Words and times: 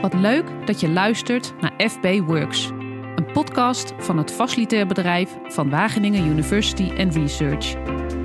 Wat 0.00 0.14
leuk 0.14 0.66
dat 0.66 0.80
je 0.80 0.88
luistert 0.88 1.54
naar 1.60 1.72
FB 1.76 2.20
Works, 2.26 2.66
een 3.14 3.32
podcast 3.32 3.92
van 3.98 4.18
het 4.18 4.32
facilitair 4.32 4.86
bedrijf 4.86 5.36
van 5.48 5.70
Wageningen 5.70 6.26
University 6.26 6.92
and 6.98 7.14
Research. 7.14 7.74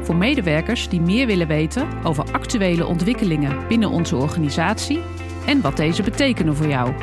Voor 0.02 0.16
medewerkers 0.16 0.90
die 0.90 1.02
meer 1.02 1.28
willen 1.28 1.48
weten 1.48 1.88
over 2.04 2.32
actuele 2.32 2.86
ontwikkelingen 2.86 3.68
binnen 3.68 3.90
onze 3.90 4.16
organisatie 4.16 5.02
en 5.46 5.62
wat 5.62 5.78
deze 5.78 6.04
betekenen 6.04 6.56
voor 6.56 6.68
jou. 6.68 6.94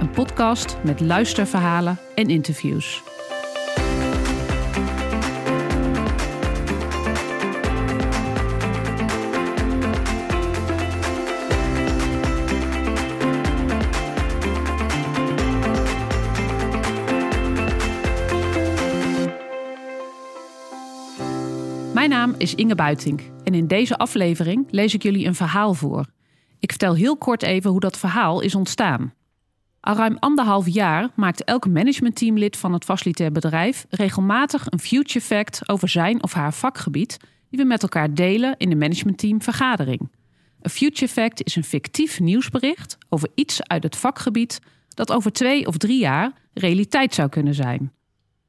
Een 0.00 0.10
podcast 0.10 0.76
met 0.84 1.00
luisterverhalen 1.00 1.98
en 2.14 2.28
interviews. 2.28 3.15
Is 22.38 22.54
Inge 22.54 22.74
Buitink 22.74 23.20
en 23.44 23.54
in 23.54 23.66
deze 23.66 23.96
aflevering 23.96 24.66
lees 24.70 24.94
ik 24.94 25.02
jullie 25.02 25.26
een 25.26 25.34
verhaal 25.34 25.74
voor. 25.74 26.06
Ik 26.58 26.70
vertel 26.70 26.94
heel 26.94 27.16
kort 27.16 27.42
even 27.42 27.70
hoe 27.70 27.80
dat 27.80 27.98
verhaal 27.98 28.40
is 28.40 28.54
ontstaan. 28.54 29.14
Al 29.80 29.94
ruim 29.96 30.16
anderhalf 30.18 30.68
jaar 30.68 31.10
maakt 31.14 31.44
elk 31.44 31.68
managementteamlid 31.68 32.56
van 32.56 32.72
het 32.72 32.84
facilitair 32.84 33.32
bedrijf 33.32 33.86
regelmatig 33.90 34.66
een 34.70 34.78
future 34.78 35.24
fact 35.24 35.68
over 35.68 35.88
zijn 35.88 36.22
of 36.22 36.32
haar 36.32 36.54
vakgebied 36.54 37.16
die 37.50 37.58
we 37.58 37.64
met 37.64 37.82
elkaar 37.82 38.14
delen 38.14 38.54
in 38.56 38.70
de 38.70 38.76
managementteam 38.76 39.42
vergadering. 39.42 40.10
Een 40.60 40.70
future 40.70 41.12
fact 41.12 41.44
is 41.44 41.56
een 41.56 41.64
fictief 41.64 42.20
nieuwsbericht 42.20 42.98
over 43.08 43.28
iets 43.34 43.62
uit 43.62 43.82
het 43.82 43.96
vakgebied 43.96 44.60
dat 44.88 45.12
over 45.12 45.32
twee 45.32 45.66
of 45.66 45.76
drie 45.76 45.98
jaar 45.98 46.32
realiteit 46.54 47.14
zou 47.14 47.28
kunnen 47.28 47.54
zijn. 47.54 47.92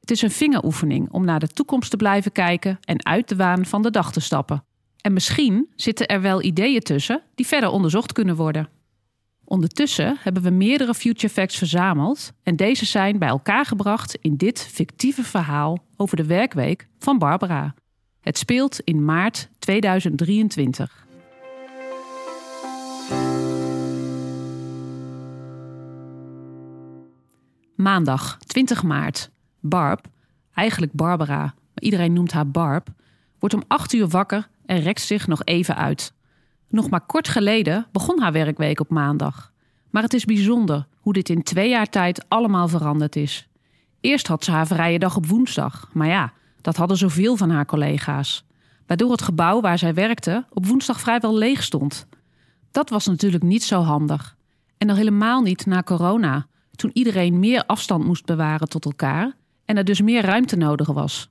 Het 0.08 0.16
is 0.16 0.22
een 0.22 0.30
vingeroefening 0.30 1.10
om 1.10 1.24
naar 1.24 1.40
de 1.40 1.48
toekomst 1.48 1.90
te 1.90 1.96
blijven 1.96 2.32
kijken 2.32 2.78
en 2.84 3.06
uit 3.06 3.28
de 3.28 3.36
waan 3.36 3.66
van 3.66 3.82
de 3.82 3.90
dag 3.90 4.12
te 4.12 4.20
stappen. 4.20 4.64
En 5.00 5.12
misschien 5.12 5.68
zitten 5.76 6.06
er 6.06 6.20
wel 6.20 6.42
ideeën 6.42 6.80
tussen 6.80 7.22
die 7.34 7.46
verder 7.46 7.70
onderzocht 7.70 8.12
kunnen 8.12 8.36
worden. 8.36 8.68
Ondertussen 9.44 10.16
hebben 10.20 10.42
we 10.42 10.50
meerdere 10.50 10.94
future 10.94 11.32
facts 11.32 11.56
verzameld 11.56 12.32
en 12.42 12.56
deze 12.56 12.84
zijn 12.84 13.18
bij 13.18 13.28
elkaar 13.28 13.66
gebracht 13.66 14.18
in 14.20 14.36
dit 14.36 14.68
fictieve 14.72 15.22
verhaal 15.22 15.84
over 15.96 16.16
de 16.16 16.26
werkweek 16.26 16.88
van 16.98 17.18
Barbara. 17.18 17.74
Het 18.20 18.38
speelt 18.38 18.80
in 18.80 19.04
maart 19.04 19.48
2023. 19.58 21.06
Maandag 27.74 28.38
20 28.46 28.82
maart. 28.82 29.30
Barb, 29.68 30.06
eigenlijk 30.54 30.92
Barbara, 30.92 31.38
maar 31.38 31.82
iedereen 31.82 32.12
noemt 32.12 32.32
haar 32.32 32.50
Barb, 32.50 32.88
wordt 33.38 33.54
om 33.54 33.62
8 33.66 33.92
uur 33.92 34.08
wakker 34.08 34.48
en 34.66 34.80
rekt 34.80 35.00
zich 35.00 35.26
nog 35.26 35.44
even 35.44 35.76
uit. 35.76 36.12
Nog 36.68 36.90
maar 36.90 37.06
kort 37.06 37.28
geleden 37.28 37.86
begon 37.92 38.20
haar 38.20 38.32
werkweek 38.32 38.80
op 38.80 38.90
maandag. 38.90 39.52
Maar 39.90 40.02
het 40.02 40.14
is 40.14 40.24
bijzonder 40.24 40.86
hoe 41.00 41.12
dit 41.12 41.28
in 41.28 41.42
twee 41.42 41.68
jaar 41.68 41.86
tijd 41.86 42.24
allemaal 42.28 42.68
veranderd 42.68 43.16
is. 43.16 43.48
Eerst 44.00 44.26
had 44.26 44.44
ze 44.44 44.50
haar 44.50 44.66
vrije 44.66 44.98
dag 44.98 45.16
op 45.16 45.26
woensdag, 45.26 45.90
maar 45.92 46.06
ja, 46.06 46.32
dat 46.60 46.76
hadden 46.76 46.96
zoveel 46.96 47.36
van 47.36 47.50
haar 47.50 47.66
collega's. 47.66 48.44
Waardoor 48.86 49.10
het 49.10 49.22
gebouw 49.22 49.60
waar 49.60 49.78
zij 49.78 49.94
werkte 49.94 50.44
op 50.50 50.66
woensdag 50.66 51.00
vrijwel 51.00 51.36
leeg 51.36 51.62
stond. 51.62 52.06
Dat 52.70 52.90
was 52.90 53.06
natuurlijk 53.06 53.42
niet 53.42 53.64
zo 53.64 53.80
handig. 53.80 54.36
En 54.78 54.90
al 54.90 54.96
helemaal 54.96 55.42
niet 55.42 55.66
na 55.66 55.82
corona, 55.82 56.46
toen 56.70 56.90
iedereen 56.92 57.38
meer 57.38 57.64
afstand 57.66 58.04
moest 58.04 58.24
bewaren 58.24 58.68
tot 58.68 58.84
elkaar 58.84 59.36
en 59.68 59.76
er 59.76 59.84
dus 59.84 60.00
meer 60.00 60.22
ruimte 60.22 60.56
nodig 60.56 60.86
was. 60.86 61.30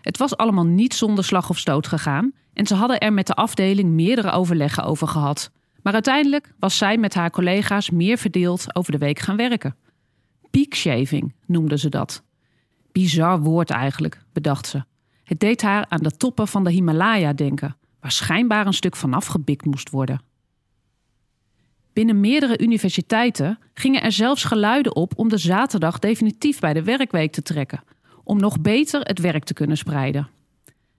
Het 0.00 0.18
was 0.18 0.36
allemaal 0.36 0.66
niet 0.66 0.94
zonder 0.94 1.24
slag 1.24 1.50
of 1.50 1.58
stoot 1.58 1.86
gegaan 1.86 2.32
en 2.52 2.66
ze 2.66 2.74
hadden 2.74 2.98
er 2.98 3.12
met 3.12 3.26
de 3.26 3.34
afdeling 3.34 3.90
meerdere 3.90 4.30
overleggen 4.30 4.84
over 4.84 5.08
gehad. 5.08 5.50
Maar 5.82 5.92
uiteindelijk 5.92 6.52
was 6.58 6.78
zij 6.78 6.96
met 6.96 7.14
haar 7.14 7.30
collega's 7.30 7.90
meer 7.90 8.18
verdeeld 8.18 8.76
over 8.76 8.92
de 8.92 8.98
week 8.98 9.18
gaan 9.18 9.36
werken. 9.36 9.76
Peakshaving 10.50 11.34
noemden 11.46 11.78
ze 11.78 11.88
dat. 11.88 12.22
Bizar 12.92 13.40
woord 13.40 13.70
eigenlijk, 13.70 14.22
bedacht 14.32 14.66
ze. 14.66 14.84
Het 15.24 15.40
deed 15.40 15.62
haar 15.62 15.86
aan 15.88 16.02
de 16.02 16.16
toppen 16.16 16.48
van 16.48 16.64
de 16.64 16.70
Himalaya 16.70 17.32
denken, 17.32 17.76
waar 18.00 18.12
schijnbaar 18.12 18.66
een 18.66 18.72
stuk 18.72 18.96
vanaf 18.96 19.26
gebikt 19.26 19.64
moest 19.64 19.90
worden. 19.90 20.20
Binnen 21.98 22.20
meerdere 22.20 22.58
universiteiten 22.58 23.58
gingen 23.74 24.02
er 24.02 24.12
zelfs 24.12 24.44
geluiden 24.44 24.96
op 24.96 25.12
om 25.16 25.28
de 25.28 25.36
zaterdag 25.36 25.98
definitief 25.98 26.58
bij 26.58 26.72
de 26.72 26.82
werkweek 26.82 27.32
te 27.32 27.42
trekken, 27.42 27.82
om 28.24 28.40
nog 28.40 28.60
beter 28.60 29.00
het 29.00 29.18
werk 29.18 29.44
te 29.44 29.54
kunnen 29.54 29.76
spreiden. 29.76 30.28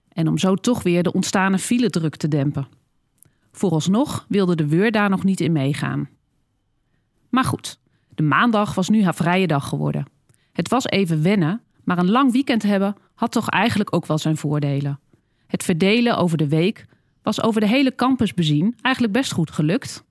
En 0.08 0.28
om 0.28 0.38
zo 0.38 0.54
toch 0.54 0.82
weer 0.82 1.02
de 1.02 1.12
ontstane 1.12 1.58
filedruk 1.58 2.16
te 2.16 2.28
dempen. 2.28 2.68
Vooralsnog 3.52 4.26
wilde 4.28 4.56
de 4.56 4.66
Weur 4.66 4.90
daar 4.90 5.10
nog 5.10 5.24
niet 5.24 5.40
in 5.40 5.52
meegaan. 5.52 6.08
Maar 7.28 7.44
goed, 7.44 7.78
de 8.14 8.22
maandag 8.22 8.74
was 8.74 8.88
nu 8.88 9.04
haar 9.04 9.14
vrije 9.14 9.46
dag 9.46 9.68
geworden. 9.68 10.06
Het 10.52 10.68
was 10.68 10.86
even 10.86 11.22
wennen, 11.22 11.62
maar 11.84 11.98
een 11.98 12.10
lang 12.10 12.32
weekend 12.32 12.62
hebben 12.62 12.96
had 13.14 13.32
toch 13.32 13.48
eigenlijk 13.48 13.94
ook 13.94 14.06
wel 14.06 14.18
zijn 14.18 14.36
voordelen. 14.36 15.00
Het 15.46 15.62
verdelen 15.62 16.16
over 16.16 16.38
de 16.38 16.48
week 16.48 16.86
was 17.22 17.42
over 17.42 17.60
de 17.60 17.68
hele 17.68 17.94
campus 17.94 18.34
bezien 18.34 18.76
eigenlijk 18.80 19.14
best 19.14 19.32
goed 19.32 19.50
gelukt. 19.50 20.08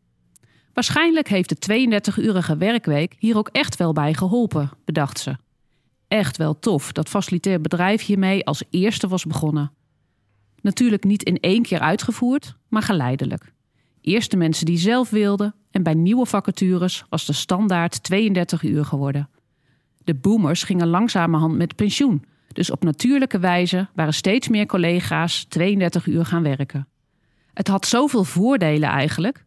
Waarschijnlijk 0.74 1.28
heeft 1.28 1.68
de 1.68 2.00
32-urige 2.00 2.58
werkweek 2.58 3.16
hier 3.20 3.38
ook 3.38 3.50
echt 3.52 3.76
wel 3.76 3.94
bij 3.94 4.14
geholpen, 4.14 4.70
bedacht 4.86 5.20
ze. 5.20 5.36
Echt 6.08 6.38
wel 6.38 6.60
tof 6.60 6.92
dat 6.92 7.10
facilitair 7.10 7.62
bedrijf 7.62 8.06
hiermee 8.06 8.46
als 8.46 8.64
eerste 8.70 9.08
was 9.08 9.26
begonnen. 9.26 9.72
Natuurlijk 10.62 11.04
niet 11.04 11.24
in 11.24 11.40
één 11.40 11.62
keer 11.62 11.80
uitgevoerd, 11.80 12.56
maar 12.68 12.82
geleidelijk. 12.82 13.54
Eerst 14.02 14.32
de 14.32 14.38
mensen 14.38 14.66
die 14.66 14.78
zelf 14.78 15.10
wilden 15.10 15.56
en 15.72 15.84
bij 15.84 15.94
nieuwe 15.94 16.26
vacatures 16.26 17.04
was 17.10 17.26
de 17.26 17.34
standaard 17.34 18.04
32 18.04 18.64
uur 18.64 18.86
geworden. 18.86 19.30
De 20.04 20.16
boomers 20.16 20.64
gingen 20.64 20.88
langzamerhand 20.88 21.56
met 21.56 21.76
pensioen, 21.76 22.26
dus 22.54 22.72
op 22.72 22.84
natuurlijke 22.84 23.40
wijze 23.40 23.88
waren 23.96 24.14
steeds 24.14 24.48
meer 24.48 24.66
collega's 24.66 25.44
32 25.44 26.06
uur 26.06 26.26
gaan 26.26 26.44
werken. 26.44 26.88
Het 27.54 27.68
had 27.68 27.86
zoveel 27.86 28.24
voordelen 28.24 28.90
eigenlijk. 28.90 29.46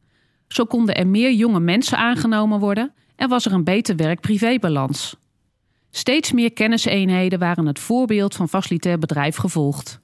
Zo 0.53 0.65
konden 0.65 0.95
er 0.95 1.07
meer 1.07 1.33
jonge 1.33 1.61
mensen 1.61 1.99
aangenomen 1.99 2.59
worden 2.59 2.93
en 3.17 3.29
was 3.29 3.47
er 3.47 3.53
een 3.53 3.65
beter 3.65 3.97
werk-privébalans. 3.97 5.17
Steeds 5.91 6.33
meer 6.33 6.53
kenniseenheden 6.53 7.39
waren 7.39 7.67
het 7.67 7.79
voorbeeld 7.79 8.35
van 8.35 8.49
facilitair 8.49 8.99
bedrijf 8.99 9.37
gevolgd. 9.37 10.01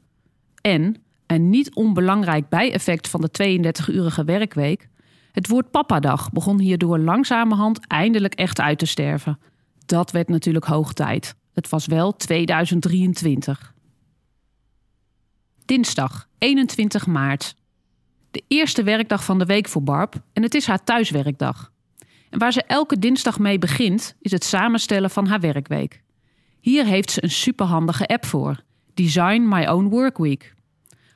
En, 0.61 0.97
een 1.27 1.51
niet 1.51 1.75
onbelangrijk 1.75 2.49
bijeffect 2.49 3.09
van 3.09 3.21
de 3.21 3.61
32-urige 3.63 4.25
werkweek, 4.25 4.89
het 5.33 5.49
woord 5.49 5.71
papadag 5.71 6.33
begon 6.33 6.61
hierdoor 6.61 6.99
langzamerhand 6.99 7.87
eindelijk 7.87 8.35
echt 8.35 8.61
uit 8.61 8.79
te 8.79 8.87
sterven. 8.87 9.39
Dat 9.87 10.11
werd 10.11 10.29
natuurlijk 10.29 10.65
hoog 10.65 10.93
tijd. 10.93 11.35
Het 11.55 11.69
was 11.69 11.87
wel 11.87 12.17
2023. 12.17 13.75
Dinsdag 15.65 16.29
21 16.39 17.07
maart. 17.07 17.55
De 18.31 18.43
eerste 18.49 18.83
werkdag 18.83 19.25
van 19.25 19.39
de 19.39 19.45
week 19.45 19.69
voor 19.69 19.83
Barb 19.83 20.15
en 20.33 20.43
het 20.43 20.55
is 20.55 20.67
haar 20.67 20.85
thuiswerkdag. 20.85 21.73
En 22.31 22.39
waar 22.39 22.53
ze 22.53 22.63
elke 22.63 22.99
dinsdag 22.99 23.39
mee 23.39 23.59
begint, 23.59 24.15
is 24.21 24.31
het 24.31 24.45
samenstellen 24.45 25.11
van 25.11 25.27
haar 25.27 25.41
werkweek. 25.41 26.03
Hier 26.61 26.85
heeft 26.85 27.11
ze 27.11 27.23
een 27.23 27.31
superhandige 27.31 28.07
app 28.07 28.27
voor: 28.27 28.63
Design 28.95 29.43
My 29.49 29.67
Own 29.67 29.89
Workweek. 29.89 30.55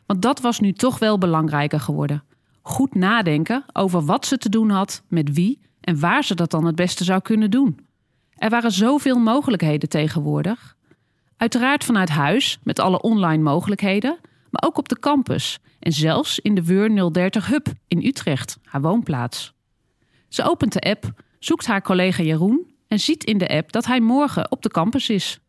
Want 0.07 0.23
dat 0.23 0.41
was 0.41 0.61
nu 0.61 0.73
toch 0.73 0.99
wel 0.99 1.19
belangrijker 1.19 1.81
geworden. 1.81 2.25
Goed 2.63 2.95
nadenken 2.95 3.65
over 3.73 4.05
wat 4.05 4.27
ze 4.27 4.39
te 4.39 4.49
doen 4.49 4.71
had, 4.71 5.03
met 5.09 5.33
wie 5.33 5.61
en 5.81 6.01
waar 6.01 6.25
ze 6.25 6.35
dat 6.35 6.51
dan 6.51 6.65
het 6.65 6.75
beste 6.75 7.05
zou 7.05 7.21
kunnen 7.21 7.51
doen. 7.51 7.87
Er 8.35 8.51
waren 8.51 8.73
zoveel 8.73 9.19
mogelijkheden 9.19 9.89
tegenwoordig. 9.89 10.77
Uiteraard 11.37 11.85
vanuit 11.85 12.09
huis, 12.09 12.59
met 12.63 12.79
alle 12.79 13.01
online 13.01 13.43
mogelijkheden, 13.43 14.19
maar 14.53 14.63
ook 14.65 14.79
op 14.79 14.89
de 14.89 14.99
campus 14.99 15.59
en 15.79 15.93
zelfs 15.93 16.39
in 16.39 16.55
de 16.55 16.65
Weur 16.65 17.13
030 17.13 17.47
Hub 17.47 17.67
in 17.89 18.05
Utrecht, 18.05 18.59
haar 18.65 18.81
woonplaats. 18.81 19.53
Ze 20.29 20.43
opent 20.43 20.73
de 20.73 20.81
app, 20.81 21.13
zoekt 21.39 21.67
haar 21.67 21.83
collega 21.83 22.23
Jeroen 22.23 22.75
en 22.89 23.01
ziet 23.01 23.25
in 23.25 23.39
de 23.39 23.49
app 23.49 23.73
dat 23.73 23.87
hij 23.87 24.01
morgen 24.01 24.51
op 24.51 24.63
de 24.63 24.69
campus 24.69 25.09
is. 25.09 25.41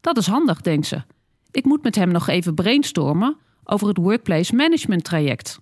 Dat 0.00 0.16
is 0.16 0.26
handig, 0.26 0.60
denkt 0.60 0.86
ze. 0.86 1.02
Ik 1.50 1.64
moet 1.64 1.82
met 1.82 1.94
hem 1.94 2.10
nog 2.10 2.28
even 2.28 2.54
brainstormen 2.54 3.36
over 3.64 3.88
het 3.88 3.96
Workplace 3.96 4.54
Management 4.54 5.04
traject. 5.04 5.60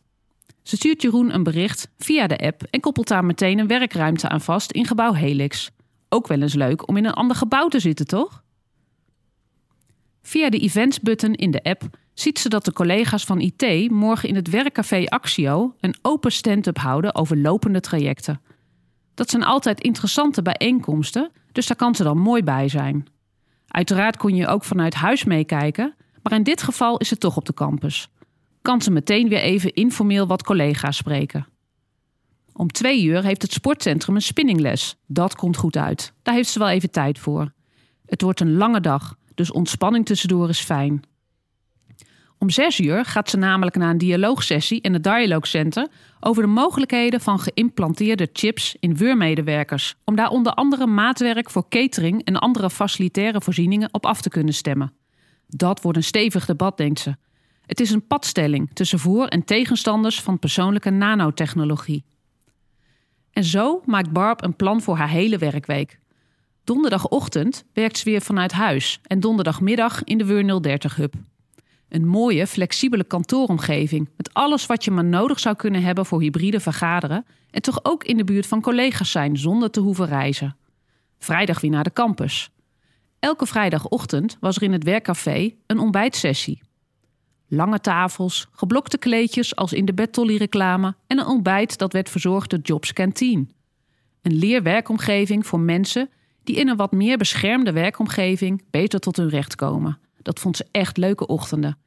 Ze 0.62 0.76
stuurt 0.76 1.02
Jeroen 1.02 1.34
een 1.34 1.42
bericht 1.42 1.88
via 1.98 2.26
de 2.26 2.38
app 2.38 2.62
en 2.62 2.80
koppelt 2.80 3.08
daar 3.08 3.24
meteen 3.24 3.58
een 3.58 3.66
werkruimte 3.66 4.28
aan 4.28 4.40
vast 4.40 4.70
in 4.70 4.86
gebouw 4.86 5.12
Helix. 5.12 5.70
Ook 6.08 6.26
wel 6.26 6.42
eens 6.42 6.54
leuk 6.54 6.88
om 6.88 6.96
in 6.96 7.04
een 7.04 7.12
ander 7.12 7.36
gebouw 7.36 7.68
te 7.68 7.78
zitten, 7.78 8.06
toch? 8.06 8.42
Via 10.22 10.50
de 10.50 10.58
events-button 10.58 11.34
in 11.34 11.50
de 11.50 11.62
app 11.62 11.82
ziet 12.20 12.38
ze 12.38 12.48
dat 12.48 12.64
de 12.64 12.72
collega's 12.72 13.24
van 13.24 13.40
IT 13.40 13.90
morgen 13.90 14.28
in 14.28 14.34
het 14.34 14.50
werkcafé 14.50 15.04
Axio 15.06 15.74
een 15.80 15.94
open 16.02 16.32
stand-up 16.32 16.78
houden 16.78 17.14
over 17.14 17.36
lopende 17.36 17.80
trajecten. 17.80 18.40
Dat 19.14 19.30
zijn 19.30 19.44
altijd 19.44 19.80
interessante 19.80 20.42
bijeenkomsten, 20.42 21.30
dus 21.52 21.66
daar 21.66 21.76
kan 21.76 21.94
ze 21.94 22.02
dan 22.02 22.18
mooi 22.18 22.42
bij 22.42 22.68
zijn. 22.68 23.06
Uiteraard 23.66 24.16
kon 24.16 24.34
je 24.34 24.46
ook 24.46 24.64
vanuit 24.64 24.94
huis 24.94 25.24
meekijken, 25.24 25.94
maar 26.22 26.32
in 26.32 26.42
dit 26.42 26.62
geval 26.62 26.98
is 26.98 27.10
het 27.10 27.20
toch 27.20 27.36
op 27.36 27.44
de 27.44 27.54
campus. 27.54 28.08
Kan 28.62 28.82
ze 28.82 28.90
meteen 28.90 29.28
weer 29.28 29.40
even 29.40 29.74
informeel 29.74 30.26
wat 30.26 30.42
collega's 30.42 30.96
spreken. 30.96 31.46
Om 32.52 32.72
twee 32.72 33.04
uur 33.04 33.22
heeft 33.22 33.42
het 33.42 33.52
sportcentrum 33.52 34.14
een 34.14 34.22
spinningles. 34.22 34.96
Dat 35.06 35.36
komt 35.36 35.56
goed 35.56 35.76
uit. 35.76 36.12
Daar 36.22 36.34
heeft 36.34 36.50
ze 36.50 36.58
wel 36.58 36.68
even 36.68 36.90
tijd 36.90 37.18
voor. 37.18 37.52
Het 38.06 38.22
wordt 38.22 38.40
een 38.40 38.56
lange 38.56 38.80
dag, 38.80 39.16
dus 39.34 39.52
ontspanning 39.52 40.06
tussendoor 40.06 40.48
is 40.48 40.60
fijn. 40.60 41.02
Om 42.40 42.50
zes 42.50 42.80
uur 42.80 43.04
gaat 43.04 43.30
ze 43.30 43.36
namelijk 43.36 43.76
naar 43.76 43.90
een 43.90 43.98
dialoogsessie 43.98 44.80
in 44.80 44.92
het 44.92 45.02
Dialogue 45.02 45.46
Center 45.46 45.88
over 46.20 46.42
de 46.42 46.48
mogelijkheden 46.48 47.20
van 47.20 47.38
geïmplanteerde 47.38 48.28
chips 48.32 48.76
in 48.78 48.96
weurmedewerkers, 48.96 49.94
om 50.04 50.16
daar 50.16 50.28
onder 50.28 50.52
andere 50.52 50.86
maatwerk 50.86 51.50
voor 51.50 51.68
catering 51.68 52.24
en 52.24 52.36
andere 52.36 52.70
facilitaire 52.70 53.40
voorzieningen 53.40 53.88
op 53.92 54.06
af 54.06 54.20
te 54.20 54.28
kunnen 54.28 54.54
stemmen. 54.54 54.92
Dat 55.46 55.82
wordt 55.82 55.98
een 55.98 56.04
stevig 56.04 56.46
debat, 56.46 56.76
denkt 56.76 57.00
ze. 57.00 57.16
Het 57.66 57.80
is 57.80 57.90
een 57.90 58.06
padstelling 58.06 58.70
tussen 58.72 58.98
voor- 58.98 59.26
en 59.26 59.44
tegenstanders 59.44 60.20
van 60.20 60.38
persoonlijke 60.38 60.90
nanotechnologie. 60.90 62.04
En 63.32 63.44
zo 63.44 63.82
maakt 63.84 64.12
Barb 64.12 64.44
een 64.44 64.56
plan 64.56 64.82
voor 64.82 64.96
haar 64.96 65.08
hele 65.08 65.38
werkweek. 65.38 65.98
Donderdagochtend 66.64 67.64
werkt 67.72 67.98
ze 67.98 68.10
weer 68.10 68.20
vanuit 68.20 68.52
huis 68.52 69.00
en 69.02 69.20
donderdagmiddag 69.20 70.04
in 70.04 70.18
de 70.18 70.24
Weur 70.24 70.62
030 70.62 70.96
Hub. 70.96 71.14
Een 71.90 72.06
mooie, 72.06 72.46
flexibele 72.46 73.04
kantooromgeving 73.04 74.08
met 74.16 74.34
alles 74.34 74.66
wat 74.66 74.84
je 74.84 74.90
maar 74.90 75.04
nodig 75.04 75.40
zou 75.40 75.56
kunnen 75.56 75.82
hebben 75.82 76.06
voor 76.06 76.20
hybride 76.20 76.60
vergaderen 76.60 77.24
en 77.50 77.62
toch 77.62 77.84
ook 77.84 78.04
in 78.04 78.16
de 78.16 78.24
buurt 78.24 78.46
van 78.46 78.60
collega's 78.60 79.10
zijn 79.10 79.36
zonder 79.36 79.70
te 79.70 79.80
hoeven 79.80 80.06
reizen. 80.06 80.56
Vrijdag 81.18 81.60
weer 81.60 81.70
naar 81.70 81.84
de 81.84 81.92
campus. 81.92 82.50
Elke 83.18 83.46
vrijdagochtend 83.46 84.36
was 84.40 84.56
er 84.56 84.62
in 84.62 84.72
het 84.72 84.84
werkcafé 84.84 85.54
een 85.66 85.78
ontbijtsessie. 85.78 86.62
Lange 87.48 87.80
tafels, 87.80 88.48
geblokte 88.52 88.98
kleedjes 88.98 89.56
als 89.56 89.72
in 89.72 89.84
de 89.84 89.94
Bertolli-reclame 89.94 90.94
en 91.06 91.18
een 91.18 91.26
ontbijt 91.26 91.78
dat 91.78 91.92
werd 91.92 92.10
verzorgd 92.10 92.50
door 92.50 92.58
Jobs 92.62 92.92
Canteen. 92.92 93.50
Een 94.22 94.34
leerwerkomgeving 94.34 95.46
voor 95.46 95.60
mensen 95.60 96.10
die 96.44 96.56
in 96.56 96.68
een 96.68 96.76
wat 96.76 96.92
meer 96.92 97.16
beschermde 97.16 97.72
werkomgeving 97.72 98.64
beter 98.70 99.00
tot 99.00 99.16
hun 99.16 99.28
recht 99.28 99.54
komen. 99.54 99.98
Dat 100.22 100.38
vond 100.38 100.56
ze 100.56 100.66
echt 100.70 100.96
leuke 100.96 101.26
ochtenden. 101.26 101.78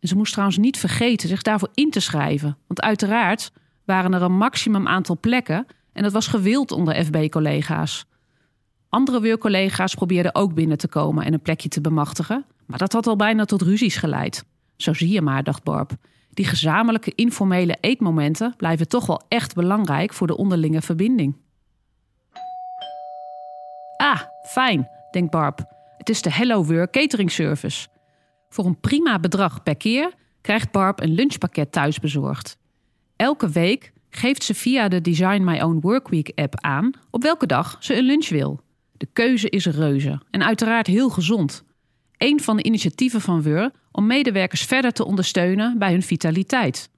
En 0.00 0.08
ze 0.08 0.16
moest 0.16 0.32
trouwens 0.32 0.58
niet 0.58 0.78
vergeten 0.78 1.28
zich 1.28 1.42
daarvoor 1.42 1.70
in 1.74 1.90
te 1.90 2.00
schrijven. 2.00 2.56
Want 2.66 2.80
uiteraard 2.80 3.52
waren 3.84 4.14
er 4.14 4.22
een 4.22 4.36
maximum 4.36 4.88
aantal 4.88 5.18
plekken 5.20 5.66
en 5.92 6.02
dat 6.02 6.12
was 6.12 6.26
gewild 6.26 6.72
onder 6.72 7.04
FB-collega's. 7.04 8.06
Andere 8.88 9.20
weercollega's 9.20 9.94
probeerden 9.94 10.34
ook 10.34 10.54
binnen 10.54 10.78
te 10.78 10.88
komen 10.88 11.24
en 11.24 11.32
een 11.32 11.42
plekje 11.42 11.68
te 11.68 11.80
bemachtigen, 11.80 12.44
maar 12.66 12.78
dat 12.78 12.92
had 12.92 13.06
al 13.06 13.16
bijna 13.16 13.44
tot 13.44 13.62
ruzies 13.62 13.96
geleid. 13.96 14.44
Zo 14.76 14.94
zie 14.94 15.08
je 15.08 15.22
maar, 15.22 15.42
dacht 15.42 15.62
Barb. 15.62 15.92
Die 16.30 16.44
gezamenlijke 16.44 17.12
informele 17.14 17.76
eetmomenten 17.80 18.54
blijven 18.56 18.88
toch 18.88 19.06
wel 19.06 19.22
echt 19.28 19.54
belangrijk 19.54 20.12
voor 20.12 20.26
de 20.26 20.36
onderlinge 20.36 20.82
verbinding. 20.82 21.36
Ah, 23.96 24.20
fijn, 24.46 24.88
denkt 25.10 25.30
Barb. 25.30 25.79
Het 26.00 26.08
is 26.08 26.22
de 26.22 26.32
Hello 26.32 26.64
Work 26.64 26.92
Catering 26.92 27.30
Service. 27.30 27.88
Voor 28.48 28.64
een 28.64 28.80
prima 28.80 29.18
bedrag 29.18 29.62
per 29.62 29.76
keer 29.76 30.12
krijgt 30.40 30.70
Barb 30.70 31.00
een 31.00 31.14
lunchpakket 31.14 31.72
thuis 31.72 31.98
bezorgd. 31.98 32.58
Elke 33.16 33.48
week 33.48 33.92
geeft 34.10 34.42
ze 34.42 34.54
via 34.54 34.88
de 34.88 35.00
Design 35.00 35.42
My 35.42 35.60
Own 35.60 35.78
Workweek 35.80 36.32
app 36.34 36.54
aan 36.60 36.90
op 37.10 37.22
welke 37.22 37.46
dag 37.46 37.76
ze 37.80 37.96
een 37.96 38.04
lunch 38.04 38.28
wil. 38.28 38.60
De 38.92 39.08
keuze 39.12 39.50
is 39.50 39.66
reuze 39.66 40.20
en 40.30 40.42
uiteraard 40.42 40.86
heel 40.86 41.10
gezond. 41.10 41.64
Een 42.16 42.40
van 42.40 42.56
de 42.56 42.62
initiatieven 42.62 43.20
van 43.20 43.42
Weur 43.42 43.70
om 43.92 44.06
medewerkers 44.06 44.62
verder 44.62 44.92
te 44.92 45.04
ondersteunen 45.04 45.78
bij 45.78 45.90
hun 45.90 46.02
vitaliteit. 46.02 46.90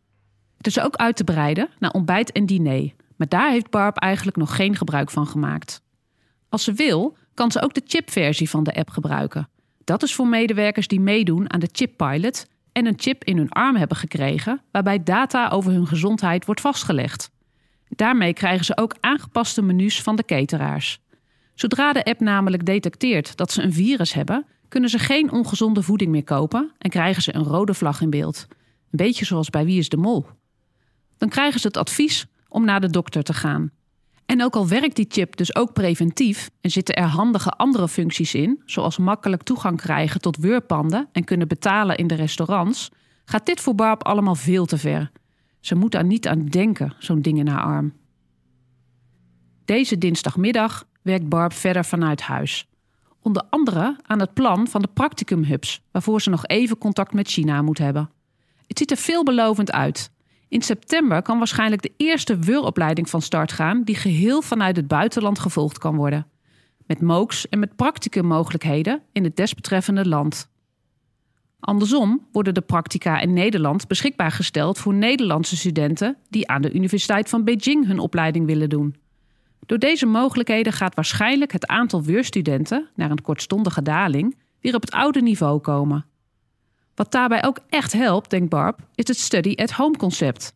Het 0.57 0.67
is 0.67 0.81
ook 0.81 0.97
uit 0.97 1.17
te 1.17 1.25
breiden 1.25 1.69
naar 1.79 1.93
ontbijt 1.93 2.33
en 2.33 2.47
diner, 2.47 2.93
maar 3.17 3.29
daar 3.29 3.51
heeft 3.51 3.71
Barb 3.71 3.97
eigenlijk 3.97 4.37
nog 4.37 4.57
geen 4.57 4.77
gebruik 4.77 5.11
van 5.11 5.27
gemaakt. 5.27 5.83
Als 6.49 6.65
ze 6.65 6.73
wil, 6.73 7.17
kan 7.43 7.51
ze 7.51 7.63
ook 7.63 7.75
de 7.75 7.83
chipversie 7.87 8.51
van 8.51 8.65
de 8.65 8.75
app 8.75 8.91
gebruiken. 8.91 9.49
Dat 9.85 10.03
is 10.03 10.15
voor 10.15 10.27
medewerkers 10.27 10.89
die 10.89 11.01
meedoen 11.01 11.53
aan 11.53 11.61
de 11.61 11.69
Chip 11.73 11.97
Pilot 11.97 12.47
en 12.73 12.87
een 12.87 12.95
chip 12.97 13.25
in 13.25 13.37
hun 13.37 13.51
arm 13.51 13.77
hebben 13.77 13.97
gekregen, 13.97 14.61
waarbij 14.71 15.03
data 15.03 15.49
over 15.49 15.73
hun 15.73 15.87
gezondheid 15.87 16.45
wordt 16.45 16.61
vastgelegd. 16.61 17.31
Daarmee 17.89 18.33
krijgen 18.33 18.65
ze 18.65 18.77
ook 18.77 18.95
aangepaste 19.01 19.63
menus 19.63 20.03
van 20.03 20.17
de 20.17 20.25
cateraars. 20.25 21.01
Zodra 21.55 21.93
de 21.93 22.05
app 22.05 22.21
namelijk 22.21 22.67
detecteert 22.67 23.37
dat 23.37 23.53
ze 23.53 23.63
een 23.63 23.73
virus 23.73 24.13
hebben, 24.13 24.47
kunnen 24.69 24.91
ze 24.91 24.99
geen 24.99 25.33
ongezonde 25.33 25.83
voeding 25.83 26.11
meer 26.11 26.25
kopen 26.25 26.73
en 26.79 26.91
krijgen 26.91 27.23
ze 27.23 27.35
een 27.35 27.45
rode 27.45 27.75
vlag 27.75 28.01
in 28.01 28.11
beeld. 28.11 28.47
Een 28.51 28.57
beetje 28.91 29.25
zoals 29.25 29.51
bij 29.51 29.65
Wie 29.65 29.79
is 29.79 29.89
de 29.89 29.97
Mol. 29.97 30.27
Dan 31.19 31.29
krijgen 31.29 31.61
ze 31.61 31.67
het 31.67 31.77
advies 31.77 32.27
om 32.49 32.65
naar 32.65 32.81
de 32.81 32.91
dokter 32.91 33.23
te 33.23 33.35
gaan. 33.35 33.71
En 34.33 34.43
ook 34.43 34.57
al 34.57 34.69
werkt 34.69 34.97
die 34.97 35.07
chip 35.09 35.37
dus 35.37 35.55
ook 35.55 35.73
preventief 35.73 36.51
en 36.61 36.71
zitten 36.71 36.95
er 36.95 37.05
handige 37.05 37.51
andere 37.51 37.89
functies 37.89 38.35
in, 38.35 38.63
zoals 38.65 38.99
makkelijk 38.99 39.43
toegang 39.43 39.77
krijgen 39.77 40.21
tot 40.21 40.37
weurpanden 40.37 41.09
en 41.13 41.25
kunnen 41.25 41.49
betalen 41.49 41.97
in 41.97 42.07
de 42.07 42.15
restaurants, 42.15 42.91
gaat 43.25 43.47
dit 43.47 43.61
voor 43.61 43.75
Barb 43.75 44.05
allemaal 44.05 44.35
veel 44.35 44.67
te 44.67 44.79
ver. 44.79 45.11
Ze 45.61 45.75
moet 45.75 45.93
daar 45.93 46.05
niet 46.05 46.29
aan 46.29 46.47
denken, 46.47 46.95
zo'n 46.99 47.23
ding 47.23 47.39
in 47.39 47.47
haar 47.47 47.63
arm. 47.63 47.93
Deze 49.65 49.99
dinsdagmiddag 49.99 50.85
werkt 51.03 51.29
Barb 51.29 51.53
verder 51.53 51.85
vanuit 51.85 52.21
huis. 52.21 52.69
Onder 53.23 53.43
andere 53.51 53.97
aan 54.03 54.21
het 54.21 54.35
plan 54.35 54.69
van 54.69 54.83
de 54.83 54.89
practicumhubs, 54.95 55.83
waarvoor 55.91 56.23
ze 56.23 56.31
nog 56.31 56.47
even 56.47 56.79
contact 56.79 57.13
met 57.13 57.29
China 57.29 57.63
moet 57.63 57.79
hebben. 57.79 58.11
Het 58.67 58.79
ziet 58.79 58.91
er 58.91 58.97
veelbelovend 58.97 59.73
uit. 59.73 60.12
In 60.53 60.63
september 60.63 61.23
kan 61.23 61.39
waarschijnlijk 61.39 61.83
de 61.83 61.93
eerste 61.97 62.39
wuuropleiding 62.39 63.11
van 63.11 63.23
start 63.23 63.53
gaan 63.53 63.83
die 63.83 63.95
geheel 63.95 64.43
vanuit 64.43 64.77
het 64.77 64.89
buitenland 64.89 65.39
gevolgd 65.39 65.79
kan 65.79 65.97
worden. 65.97 66.27
Met 66.87 67.01
MOOCs 67.01 67.49
en 67.49 67.59
met 67.59 67.77
practicummogelijkheden 67.77 69.03
in 69.13 69.25
het 69.25 69.37
desbetreffende 69.37 70.09
land. 70.09 70.49
Andersom 71.61 72.27
worden 72.33 72.55
de 72.55 72.61
practica 72.61 73.21
in 73.21 73.33
Nederland 73.33 73.89
beschikbaar 73.89 74.31
gesteld 74.31 74.79
voor 74.79 74.95
Nederlandse 74.95 75.57
studenten 75.57 76.17
die 76.31 76.49
aan 76.49 76.63
de 76.63 76.73
Universiteit 76.73 77.29
van 77.29 77.45
Beijing 77.45 77.87
hun 77.87 77.99
opleiding 77.99 78.47
willen 78.47 78.69
doen. 78.69 78.97
Door 79.67 79.79
deze 79.79 80.07
mogelijkheden 80.07 80.73
gaat 80.73 80.95
waarschijnlijk 80.95 81.53
het 81.53 81.67
aantal 81.67 82.03
weurstudenten, 82.03 82.89
naar 82.95 83.11
een 83.11 83.23
kortstondige 83.23 83.83
daling, 83.83 84.37
weer 84.61 84.75
op 84.75 84.83
het 84.83 84.93
oude 84.93 85.23
niveau 85.23 85.61
komen. 85.61 86.07
Wat 86.95 87.13
daarbij 87.13 87.45
ook 87.45 87.59
echt 87.69 87.93
helpt, 87.93 88.31
denkt 88.31 88.49
Barb, 88.49 88.81
is 88.95 89.09
het 89.09 89.19
study 89.19 89.55
at 89.57 89.71
home 89.71 89.97
concept. 89.97 90.55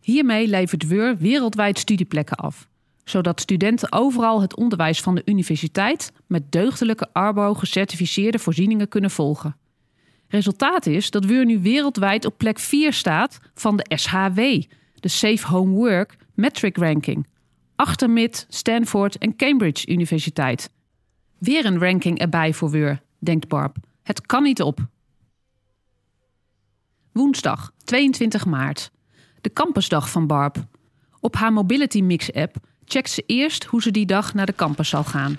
Hiermee 0.00 0.48
levert 0.48 0.86
WUR 0.86 1.16
wereldwijd 1.16 1.78
studieplekken 1.78 2.36
af, 2.36 2.68
zodat 3.04 3.40
studenten 3.40 3.92
overal 3.92 4.40
het 4.40 4.56
onderwijs 4.56 5.00
van 5.00 5.14
de 5.14 5.22
universiteit 5.24 6.12
met 6.26 6.52
deugdelijke 6.52 7.08
Arbo 7.12 7.54
gecertificeerde 7.54 8.38
voorzieningen 8.38 8.88
kunnen 8.88 9.10
volgen. 9.10 9.56
Resultaat 10.28 10.86
is 10.86 11.10
dat 11.10 11.24
WUR 11.24 11.44
nu 11.44 11.60
wereldwijd 11.60 12.24
op 12.24 12.38
plek 12.38 12.58
4 12.58 12.92
staat 12.92 13.38
van 13.54 13.76
de 13.76 13.96
SHW, 13.96 14.38
de 14.94 15.08
Safe 15.08 15.46
Home 15.46 15.74
Work 15.74 16.16
Metric 16.34 16.76
Ranking, 16.76 17.26
achter 17.76 18.10
MIT, 18.10 18.46
Stanford 18.48 19.18
en 19.18 19.36
Cambridge 19.36 19.86
Universiteit. 19.86 20.70
Weer 21.38 21.64
een 21.64 21.78
ranking 21.78 22.18
erbij 22.18 22.52
voor 22.52 22.70
WUR, 22.70 23.02
denkt 23.18 23.48
Barb. 23.48 23.76
Het 24.02 24.26
kan 24.26 24.42
niet 24.42 24.62
op. 24.62 24.86
Woensdag 27.16 27.70
22 27.84 28.46
maart. 28.46 28.90
De 29.40 29.52
campusdag 29.52 30.10
van 30.10 30.26
Barb. 30.26 30.56
Op 31.20 31.34
haar 31.34 31.52
Mobility 31.52 32.00
Mix 32.00 32.32
app 32.32 32.56
checkt 32.84 33.10
ze 33.10 33.22
eerst 33.26 33.64
hoe 33.64 33.82
ze 33.82 33.90
die 33.90 34.06
dag 34.06 34.34
naar 34.34 34.46
de 34.46 34.54
campus 34.54 34.88
zal 34.88 35.04
gaan. 35.04 35.38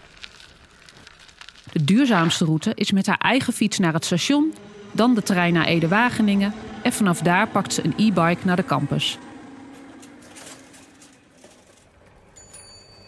De 1.71 1.83
duurzaamste 1.83 2.45
route 2.45 2.71
is 2.73 2.91
met 2.91 3.07
haar 3.07 3.17
eigen 3.17 3.53
fiets 3.53 3.77
naar 3.77 3.93
het 3.93 4.05
station, 4.05 4.53
dan 4.91 5.13
de 5.13 5.21
trein 5.21 5.53
naar 5.53 5.65
Ede-Wageningen 5.65 6.53
en 6.83 6.93
vanaf 6.93 7.19
daar 7.19 7.47
pakt 7.47 7.73
ze 7.73 7.85
een 7.85 7.93
e-bike 7.97 8.45
naar 8.45 8.55
de 8.55 8.65
campus. 8.65 9.17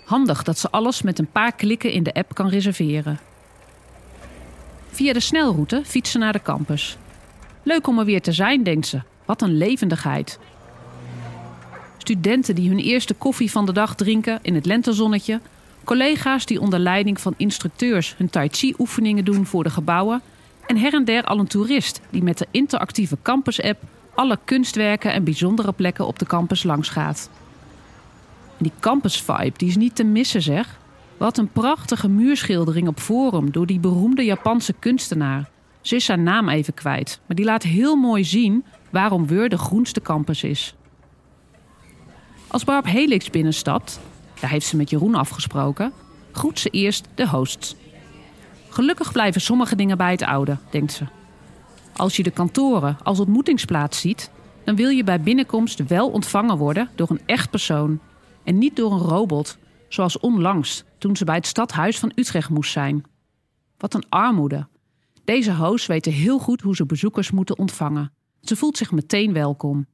Handig 0.06 0.44
dat 0.44 0.58
ze 0.58 0.70
alles 0.70 1.02
met 1.02 1.20
een 1.20 1.32
paar 1.32 1.52
klikken 1.52 1.92
in 1.92 2.04
de 2.04 2.14
app 2.14 2.34
kan 2.34 2.50
reserveren. 2.50 3.20
Via 4.90 5.14
de 5.14 5.20
snelroute 5.20 5.82
fietst 5.86 6.12
ze 6.12 6.18
naar 6.18 6.34
de 6.34 6.42
campus. 6.42 6.98
Leuk 7.70 7.88
om 7.88 8.00
er 8.00 8.06
weer 8.06 8.22
te 8.22 8.32
zijn, 8.32 8.64
denkt 8.64 8.88
ze. 8.88 9.02
Wat 9.26 9.42
een 9.42 9.58
levendigheid. 9.58 10.40
Studenten 11.98 12.56
die 12.56 12.70
hun 12.70 12.80
eerste 12.80 13.14
koffie 13.14 13.52
van 13.52 13.66
de 13.66 13.74
dag 13.74 13.96
drinken 13.96 14.40
in 14.42 14.56
het 14.56 14.66
lentezonnetje. 14.66 15.40
Collega's 15.84 16.46
die 16.46 16.62
onder 16.62 16.80
leiding 16.80 17.22
van 17.22 17.34
instructeurs 17.38 18.16
hun 18.18 18.30
tai 18.30 18.48
chi 18.52 18.74
oefeningen 18.78 19.26
doen 19.26 19.46
voor 19.46 19.64
de 19.64 19.70
gebouwen. 19.70 20.22
En 20.66 20.78
her 20.78 20.94
en 20.94 21.06
der 21.06 21.24
al 21.24 21.40
een 21.40 21.48
toerist 21.48 22.02
die 22.10 22.24
met 22.24 22.38
de 22.38 22.48
interactieve 22.52 23.18
campus-app 23.22 23.84
alle 24.14 24.40
kunstwerken 24.46 25.14
en 25.14 25.24
bijzondere 25.24 25.72
plekken 25.72 26.08
op 26.08 26.20
de 26.20 26.26
campus 26.26 26.64
langsgaat. 26.64 27.30
Die 28.58 28.72
campus 28.80 29.22
vibe, 29.22 29.58
die 29.58 29.68
is 29.68 29.78
niet 29.78 29.96
te 29.96 30.04
missen 30.04 30.42
zeg. 30.42 30.80
Wat 31.18 31.38
een 31.38 31.52
prachtige 31.52 32.08
muurschildering 32.08 32.88
op 32.88 33.00
Forum 33.00 33.52
door 33.52 33.66
die 33.66 33.80
beroemde 33.80 34.24
Japanse 34.24 34.74
kunstenaar. 34.80 35.50
Ze 35.90 35.96
is 35.96 36.08
haar 36.08 36.20
naam 36.20 36.50
even 36.50 36.74
kwijt, 36.74 37.20
maar 37.26 37.36
die 37.36 37.46
laat 37.46 37.64
heel 37.64 37.96
mooi 37.96 38.24
zien 38.24 38.66
waarom 38.90 39.28
Weur 39.28 39.50
de 39.50 39.58
groenste 39.58 40.02
campus 40.02 40.44
is. 40.44 40.76
Als 42.48 42.64
Barb 42.64 42.86
Helix 42.86 43.30
binnenstapt, 43.30 44.00
daar 44.40 44.50
heeft 44.50 44.66
ze 44.66 44.78
met 44.78 44.90
Jeroen 44.90 45.16
afgesproken, 45.16 45.94
groet 46.32 46.60
ze 46.60 46.70
eerst 46.70 47.08
de 47.16 47.28
hosts. 47.28 47.76
Gelukkig 48.70 49.12
blijven 49.12 49.42
sommige 49.42 49.76
dingen 49.76 49.98
bij 49.98 50.12
het 50.12 50.24
oude, 50.24 50.58
denkt 50.70 50.92
ze. 50.92 51.06
Als 51.96 52.16
je 52.16 52.24
de 52.24 52.32
kantoren 52.32 52.98
als 53.04 53.20
ontmoetingsplaats 53.20 54.00
ziet, 54.00 54.32
dan 54.64 54.76
wil 54.76 54.90
je 54.90 55.04
bij 55.04 55.22
binnenkomst 55.22 55.88
wel 55.88 56.10
ontvangen 56.10 56.58
worden 56.58 56.90
door 56.96 57.10
een 57.10 57.22
echt 57.26 57.50
persoon 57.50 58.00
en 58.44 58.58
niet 58.58 58.76
door 58.76 58.92
een 58.92 59.08
robot, 59.08 59.58
zoals 59.88 60.20
onlangs 60.20 60.84
toen 60.98 61.16
ze 61.16 61.26
bij 61.26 61.36
het 61.36 61.48
stadhuis 61.48 62.00
van 62.00 62.12
Utrecht 62.16 62.50
moest 62.50 62.72
zijn. 62.72 63.06
Wat 63.78 63.94
een 63.94 64.10
armoede. 64.10 64.68
Deze 65.30 65.56
hosts 65.56 65.88
weten 65.88 66.12
heel 66.12 66.40
goed 66.40 66.62
hoe 66.62 66.76
ze 66.76 66.86
bezoekers 66.86 67.32
moeten 67.32 67.58
ontvangen. 67.58 68.12
Ze 68.42 68.56
voelt 68.56 68.78
zich 68.78 68.92
meteen 68.92 69.34
welkom. 69.34 69.88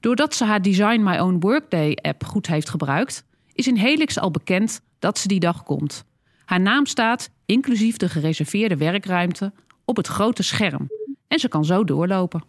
Doordat 0.00 0.34
ze 0.34 0.44
haar 0.44 0.62
Design 0.62 1.02
My 1.02 1.18
Own 1.18 1.36
Workday 1.38 1.98
app 2.02 2.24
goed 2.24 2.46
heeft 2.46 2.68
gebruikt, 2.68 3.24
is 3.52 3.66
in 3.66 3.76
Helix 3.76 4.18
al 4.18 4.30
bekend 4.30 4.80
dat 4.98 5.18
ze 5.18 5.28
die 5.28 5.40
dag 5.40 5.62
komt. 5.62 6.04
Haar 6.44 6.60
naam 6.60 6.86
staat, 6.86 7.30
inclusief 7.46 7.96
de 7.96 8.08
gereserveerde 8.08 8.76
werkruimte, 8.76 9.52
op 9.84 9.96
het 9.96 10.06
grote 10.06 10.42
scherm 10.42 10.88
en 11.28 11.38
ze 11.38 11.48
kan 11.48 11.64
zo 11.64 11.84
doorlopen. 11.84 12.44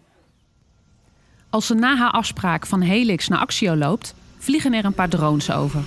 Als 1.49 1.65
ze 1.65 1.73
na 1.73 1.95
haar 1.95 2.11
afspraak 2.11 2.65
van 2.65 2.81
Helix 2.81 3.27
naar 3.27 3.39
Axio 3.39 3.75
loopt, 3.75 4.15
vliegen 4.37 4.73
er 4.73 4.85
een 4.85 4.93
paar 4.93 5.09
drones 5.09 5.51
over. 5.51 5.83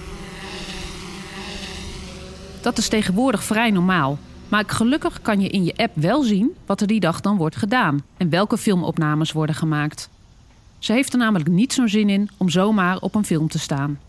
Dat 2.63 2.79
is 2.79 2.89
tegenwoordig 2.89 3.45
vrij 3.45 3.71
normaal, 3.71 4.19
maar 4.55 4.65
gelukkig 4.67 5.23
kan 5.23 5.41
je 5.41 5.49
in 5.49 5.65
je 5.65 5.77
app 5.77 5.97
wel 5.97 6.23
zien 6.23 6.55
wat 6.67 6.81
er 6.81 6.87
die 6.87 7.01
dag 7.01 7.21
dan 7.21 7.37
wordt 7.37 7.57
gedaan 7.57 8.05
en 8.17 8.29
welke 8.29 8.59
filmopnames 8.59 9.33
worden 9.33 9.55
gemaakt. 9.55 10.11
Ze 10.79 10.93
heeft 10.93 11.13
er 11.13 11.19
namelijk 11.19 11.49
niet 11.49 11.73
zo'n 11.73 11.89
zin 11.89 12.09
in 12.09 12.31
om 12.37 12.49
zomaar 12.49 12.99
op 12.99 13.15
een 13.15 13.25
film 13.25 13.49
te 13.49 13.59
staan. 13.59 14.01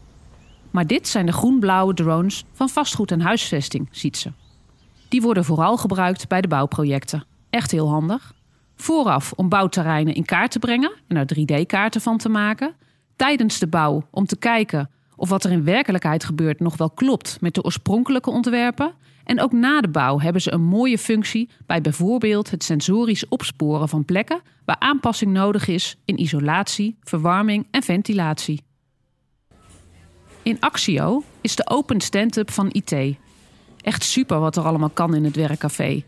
Maar 0.71 0.87
dit 0.87 1.07
zijn 1.07 1.25
de 1.25 1.31
groen-blauwe 1.31 1.93
drones 1.93 2.45
van 2.53 2.69
vastgoed 2.69 3.11
en 3.11 3.21
huisvesting, 3.21 3.87
ziet 3.91 4.17
ze. 4.17 4.31
Die 5.09 5.21
worden 5.21 5.45
vooral 5.45 5.77
gebruikt 5.77 6.27
bij 6.27 6.41
de 6.41 6.47
bouwprojecten. 6.47 7.25
Echt 7.49 7.71
heel 7.71 7.89
handig. 7.89 8.33
Vooraf 8.75 9.31
om 9.35 9.49
bouwterreinen 9.49 10.15
in 10.15 10.25
kaart 10.25 10.51
te 10.51 10.59
brengen 10.59 10.91
en 11.07 11.17
er 11.17 11.37
3D-kaarten 11.39 12.01
van 12.01 12.17
te 12.17 12.29
maken. 12.29 12.73
Tijdens 13.15 13.59
de 13.59 13.67
bouw 13.67 14.07
om 14.11 14.25
te 14.25 14.37
kijken 14.37 14.89
of 15.15 15.29
wat 15.29 15.43
er 15.43 15.51
in 15.51 15.63
werkelijkheid 15.63 16.23
gebeurt 16.23 16.59
nog 16.59 16.77
wel 16.77 16.89
klopt 16.89 17.37
met 17.41 17.53
de 17.53 17.63
oorspronkelijke 17.63 18.29
ontwerpen. 18.29 18.93
En 19.23 19.41
ook 19.41 19.51
na 19.51 19.81
de 19.81 19.87
bouw 19.87 20.19
hebben 20.19 20.41
ze 20.41 20.51
een 20.51 20.63
mooie 20.63 20.97
functie 20.97 21.49
bij 21.65 21.81
bijvoorbeeld 21.81 22.51
het 22.51 22.63
sensorisch 22.63 23.27
opsporen 23.27 23.89
van 23.89 24.05
plekken 24.05 24.41
waar 24.65 24.79
aanpassing 24.79 25.31
nodig 25.31 25.67
is 25.67 25.97
in 26.05 26.21
isolatie, 26.21 26.97
verwarming 27.03 27.67
en 27.71 27.83
ventilatie. 27.83 28.61
In 30.43 30.57
Axio 30.59 31.23
is 31.41 31.55
de 31.55 31.69
open 31.69 32.01
stand-up 32.01 32.51
van 32.51 32.69
IT. 32.71 33.17
Echt 33.81 34.03
super 34.03 34.39
wat 34.39 34.55
er 34.55 34.63
allemaal 34.63 34.89
kan 34.89 35.15
in 35.15 35.23
het 35.23 35.35
werkcafé. 35.35 36.03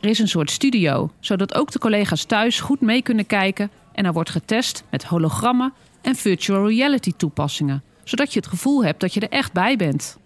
Er 0.00 0.10
is 0.10 0.18
een 0.18 0.28
soort 0.28 0.50
studio, 0.50 1.10
zodat 1.20 1.54
ook 1.54 1.70
de 1.70 1.78
collega's 1.78 2.24
thuis 2.24 2.60
goed 2.60 2.80
mee 2.80 3.02
kunnen 3.02 3.26
kijken 3.26 3.70
en 3.92 4.04
er 4.04 4.12
wordt 4.12 4.30
getest 4.30 4.84
met 4.90 5.04
hologrammen 5.04 5.72
en 6.02 6.14
virtual 6.14 6.68
reality 6.68 7.12
toepassingen, 7.16 7.82
zodat 8.04 8.32
je 8.32 8.38
het 8.38 8.48
gevoel 8.48 8.84
hebt 8.84 9.00
dat 9.00 9.14
je 9.14 9.20
er 9.20 9.28
echt 9.28 9.52
bij 9.52 9.76
bent. 9.76 10.18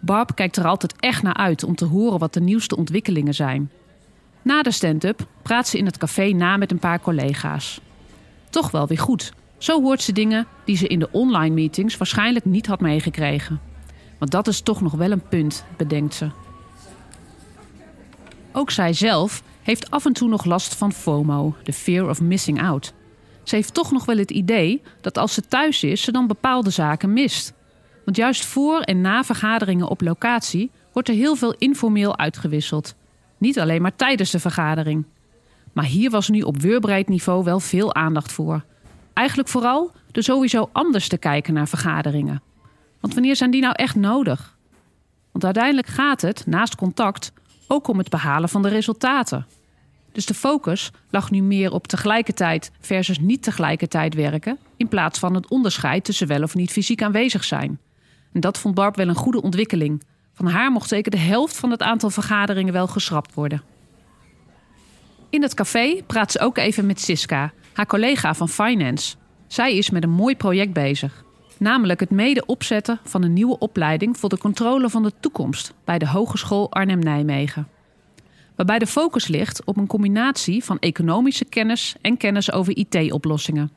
Barb 0.00 0.34
kijkt 0.34 0.56
er 0.56 0.66
altijd 0.66 0.94
echt 0.96 1.22
naar 1.22 1.36
uit 1.36 1.64
om 1.64 1.74
te 1.74 1.84
horen 1.84 2.18
wat 2.18 2.34
de 2.34 2.40
nieuwste 2.40 2.76
ontwikkelingen 2.76 3.34
zijn. 3.34 3.70
Na 4.42 4.62
de 4.62 4.70
stand-up 4.70 5.26
praat 5.42 5.68
ze 5.68 5.78
in 5.78 5.86
het 5.86 5.98
café 5.98 6.28
na 6.28 6.56
met 6.56 6.70
een 6.70 6.78
paar 6.78 7.00
collega's. 7.00 7.80
Toch 8.50 8.70
wel 8.70 8.86
weer 8.86 8.98
goed. 8.98 9.32
Zo 9.58 9.82
hoort 9.82 10.02
ze 10.02 10.12
dingen 10.12 10.46
die 10.64 10.76
ze 10.76 10.86
in 10.86 10.98
de 10.98 11.08
online 11.12 11.54
meetings 11.54 11.96
waarschijnlijk 11.96 12.44
niet 12.44 12.66
had 12.66 12.80
meegekregen. 12.80 13.60
Want 14.18 14.30
dat 14.30 14.46
is 14.48 14.60
toch 14.60 14.80
nog 14.80 14.92
wel 14.92 15.10
een 15.10 15.28
punt, 15.28 15.64
bedenkt 15.76 16.14
ze. 16.14 16.30
Ook 18.52 18.70
zij 18.70 18.92
zelf 18.92 19.42
heeft 19.62 19.90
af 19.90 20.04
en 20.04 20.12
toe 20.12 20.28
nog 20.28 20.44
last 20.44 20.74
van 20.74 20.92
FOMO, 20.92 21.54
de 21.62 21.72
fear 21.72 22.08
of 22.08 22.20
missing 22.20 22.62
out. 22.62 22.92
Ze 23.48 23.54
heeft 23.54 23.74
toch 23.74 23.92
nog 23.92 24.04
wel 24.04 24.16
het 24.16 24.30
idee 24.30 24.82
dat 25.00 25.18
als 25.18 25.34
ze 25.34 25.42
thuis 25.42 25.82
is, 25.82 26.02
ze 26.02 26.12
dan 26.12 26.26
bepaalde 26.26 26.70
zaken 26.70 27.12
mist. 27.12 27.52
Want 28.04 28.16
juist 28.16 28.44
voor 28.44 28.80
en 28.80 29.00
na 29.00 29.24
vergaderingen 29.24 29.88
op 29.88 30.00
locatie 30.00 30.70
wordt 30.92 31.08
er 31.08 31.14
heel 31.14 31.36
veel 31.36 31.54
informeel 31.58 32.18
uitgewisseld. 32.18 32.94
Niet 33.38 33.60
alleen 33.60 33.82
maar 33.82 33.96
tijdens 33.96 34.30
de 34.30 34.38
vergadering. 34.38 35.04
Maar 35.72 35.84
hier 35.84 36.10
was 36.10 36.28
nu 36.28 36.40
op 36.40 36.60
weurbreid 36.60 37.08
niveau 37.08 37.44
wel 37.44 37.60
veel 37.60 37.94
aandacht 37.94 38.32
voor. 38.32 38.64
Eigenlijk 39.12 39.48
vooral 39.48 39.92
door 40.12 40.22
sowieso 40.22 40.68
anders 40.72 41.08
te 41.08 41.18
kijken 41.18 41.54
naar 41.54 41.68
vergaderingen. 41.68 42.42
Want 43.00 43.14
wanneer 43.14 43.36
zijn 43.36 43.50
die 43.50 43.60
nou 43.60 43.74
echt 43.76 43.94
nodig? 43.94 44.56
Want 45.32 45.44
uiteindelijk 45.44 45.86
gaat 45.86 46.20
het, 46.20 46.46
naast 46.46 46.76
contact, 46.76 47.32
ook 47.68 47.88
om 47.88 47.98
het 47.98 48.08
behalen 48.08 48.48
van 48.48 48.62
de 48.62 48.68
resultaten. 48.68 49.46
Dus 50.12 50.26
de 50.26 50.34
focus 50.34 50.90
lag 51.10 51.30
nu 51.30 51.42
meer 51.42 51.72
op 51.72 51.86
tegelijkertijd 51.86 52.70
versus 52.80 53.18
niet 53.18 53.42
tegelijkertijd 53.42 54.14
werken, 54.14 54.58
in 54.76 54.88
plaats 54.88 55.18
van 55.18 55.34
het 55.34 55.48
onderscheid 55.48 56.04
tussen 56.04 56.26
wel 56.26 56.42
of 56.42 56.54
niet 56.54 56.72
fysiek 56.72 57.02
aanwezig 57.02 57.44
zijn. 57.44 57.78
En 58.32 58.40
dat 58.40 58.58
vond 58.58 58.74
Barb 58.74 58.96
wel 58.96 59.08
een 59.08 59.14
goede 59.14 59.42
ontwikkeling. 59.42 60.02
Van 60.32 60.46
haar 60.46 60.72
mocht 60.72 60.88
zeker 60.88 61.10
de 61.10 61.18
helft 61.18 61.56
van 61.56 61.70
het 61.70 61.82
aantal 61.82 62.10
vergaderingen 62.10 62.72
wel 62.72 62.86
geschrapt 62.86 63.34
worden. 63.34 63.62
In 65.30 65.42
het 65.42 65.54
café 65.54 66.02
praat 66.06 66.32
ze 66.32 66.40
ook 66.40 66.58
even 66.58 66.86
met 66.86 67.00
Siska, 67.00 67.52
haar 67.72 67.86
collega 67.86 68.34
van 68.34 68.48
Finance. 68.48 69.16
Zij 69.46 69.76
is 69.76 69.90
met 69.90 70.02
een 70.02 70.10
mooi 70.10 70.36
project 70.36 70.72
bezig. 70.72 71.24
Namelijk 71.58 72.00
het 72.00 72.10
mede 72.10 72.46
opzetten 72.46 73.00
van 73.04 73.22
een 73.22 73.32
nieuwe 73.32 73.58
opleiding 73.58 74.18
voor 74.18 74.28
de 74.28 74.38
controle 74.38 74.90
van 74.90 75.02
de 75.02 75.12
toekomst 75.20 75.74
bij 75.84 75.98
de 75.98 76.08
Hogeschool 76.08 76.72
Arnhem-Nijmegen. 76.72 77.68
Waarbij 78.58 78.78
de 78.78 78.86
focus 78.86 79.28
ligt 79.28 79.64
op 79.64 79.76
een 79.76 79.86
combinatie 79.86 80.64
van 80.64 80.78
economische 80.78 81.44
kennis 81.44 81.94
en 82.00 82.16
kennis 82.16 82.52
over 82.52 82.76
IT-oplossingen. 82.76 83.70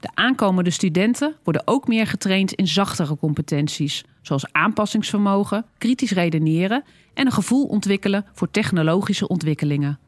De 0.00 0.08
aankomende 0.14 0.70
studenten 0.70 1.34
worden 1.42 1.62
ook 1.64 1.88
meer 1.88 2.06
getraind 2.06 2.52
in 2.52 2.66
zachtere 2.66 3.16
competenties, 3.16 4.04
zoals 4.22 4.52
aanpassingsvermogen, 4.52 5.64
kritisch 5.78 6.10
redeneren 6.10 6.84
en 7.14 7.26
een 7.26 7.32
gevoel 7.32 7.66
ontwikkelen 7.66 8.26
voor 8.32 8.50
technologische 8.50 9.28
ontwikkelingen. 9.28 9.98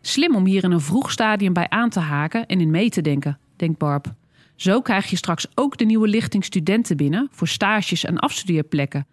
Slim 0.00 0.34
om 0.34 0.46
hier 0.46 0.64
in 0.64 0.70
een 0.70 0.80
vroeg 0.80 1.10
stadium 1.10 1.52
bij 1.52 1.68
aan 1.68 1.90
te 1.90 2.00
haken 2.00 2.46
en 2.46 2.60
in 2.60 2.70
mee 2.70 2.90
te 2.90 3.00
denken, 3.00 3.38
denkt 3.56 3.78
Barb. 3.78 4.14
Zo 4.56 4.80
krijg 4.80 5.10
je 5.10 5.16
straks 5.16 5.46
ook 5.54 5.76
de 5.76 5.84
nieuwe 5.84 6.08
lichting 6.08 6.44
studenten 6.44 6.96
binnen 6.96 7.28
voor 7.30 7.48
stages 7.48 8.04
en 8.04 8.18
afstudeerplekken. 8.18 9.06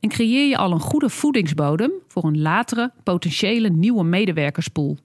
En 0.00 0.08
creëer 0.08 0.48
je 0.48 0.56
al 0.56 0.72
een 0.72 0.80
goede 0.80 1.10
voedingsbodem 1.10 1.90
voor 2.08 2.24
een 2.24 2.40
latere, 2.40 2.92
potentiële 3.02 3.68
nieuwe 3.68 4.04
medewerkerspool. 4.04 4.98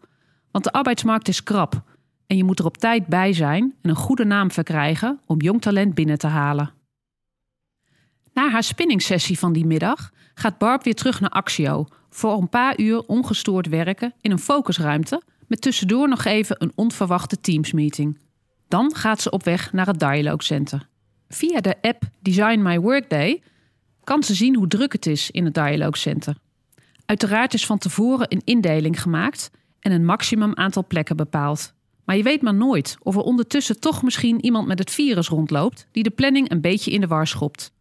Want 0.51 0.63
de 0.63 0.71
arbeidsmarkt 0.71 1.27
is 1.27 1.43
krap 1.43 1.83
en 2.27 2.37
je 2.37 2.43
moet 2.43 2.59
er 2.59 2.65
op 2.65 2.77
tijd 2.77 3.07
bij 3.07 3.33
zijn 3.33 3.73
en 3.81 3.89
een 3.89 3.95
goede 3.95 4.25
naam 4.25 4.51
verkrijgen 4.51 5.19
om 5.25 5.41
jong 5.41 5.61
talent 5.61 5.93
binnen 5.93 6.17
te 6.17 6.27
halen. 6.27 6.73
Na 8.33 8.49
haar 8.49 8.63
spinningsessie 8.63 9.39
van 9.39 9.53
die 9.53 9.65
middag 9.65 10.11
gaat 10.33 10.57
Barb 10.57 10.83
weer 10.83 10.95
terug 10.95 11.19
naar 11.19 11.29
Axio 11.29 11.85
voor 12.09 12.37
een 12.37 12.49
paar 12.49 12.79
uur 12.79 13.03
ongestoord 13.05 13.67
werken 13.67 14.13
in 14.21 14.31
een 14.31 14.39
focusruimte 14.39 15.21
met 15.47 15.61
tussendoor 15.61 16.09
nog 16.09 16.25
even 16.25 16.55
een 16.59 16.71
onverwachte 16.75 17.41
Teams-meeting. 17.41 18.19
Dan 18.67 18.95
gaat 18.95 19.21
ze 19.21 19.29
op 19.29 19.43
weg 19.43 19.73
naar 19.73 19.87
het 19.87 19.99
Dialogue 19.99 20.43
Center. 20.43 20.87
Via 21.29 21.61
de 21.61 21.75
app 21.81 22.03
Design 22.21 22.59
My 22.59 22.79
Workday 22.79 23.41
kan 24.05 24.23
ze 24.23 24.35
zien 24.35 24.55
hoe 24.55 24.67
druk 24.67 24.93
het 24.93 25.05
is 25.05 25.31
in 25.31 25.45
het 25.45 25.53
Dialogue 25.53 25.97
Center. 25.97 26.35
Uiteraard 27.05 27.53
is 27.53 27.65
van 27.65 27.77
tevoren 27.77 28.31
een 28.31 28.41
indeling 28.43 29.01
gemaakt 29.01 29.51
en 29.79 29.91
een 29.91 30.05
maximum 30.05 30.55
aantal 30.55 30.85
plekken 30.87 31.15
bepaald. 31.15 31.73
Maar 32.05 32.17
je 32.17 32.23
weet 32.23 32.41
maar 32.41 32.53
nooit 32.53 32.97
of 32.99 33.15
er 33.15 33.21
ondertussen 33.21 33.79
toch 33.79 34.03
misschien 34.03 34.45
iemand 34.45 34.67
met 34.67 34.79
het 34.79 34.91
virus 34.91 35.27
rondloopt 35.27 35.87
die 35.91 36.03
de 36.03 36.09
planning 36.09 36.51
een 36.51 36.61
beetje 36.61 36.91
in 36.91 37.01
de 37.01 37.07
war 37.07 37.27
schopt. 37.27 37.71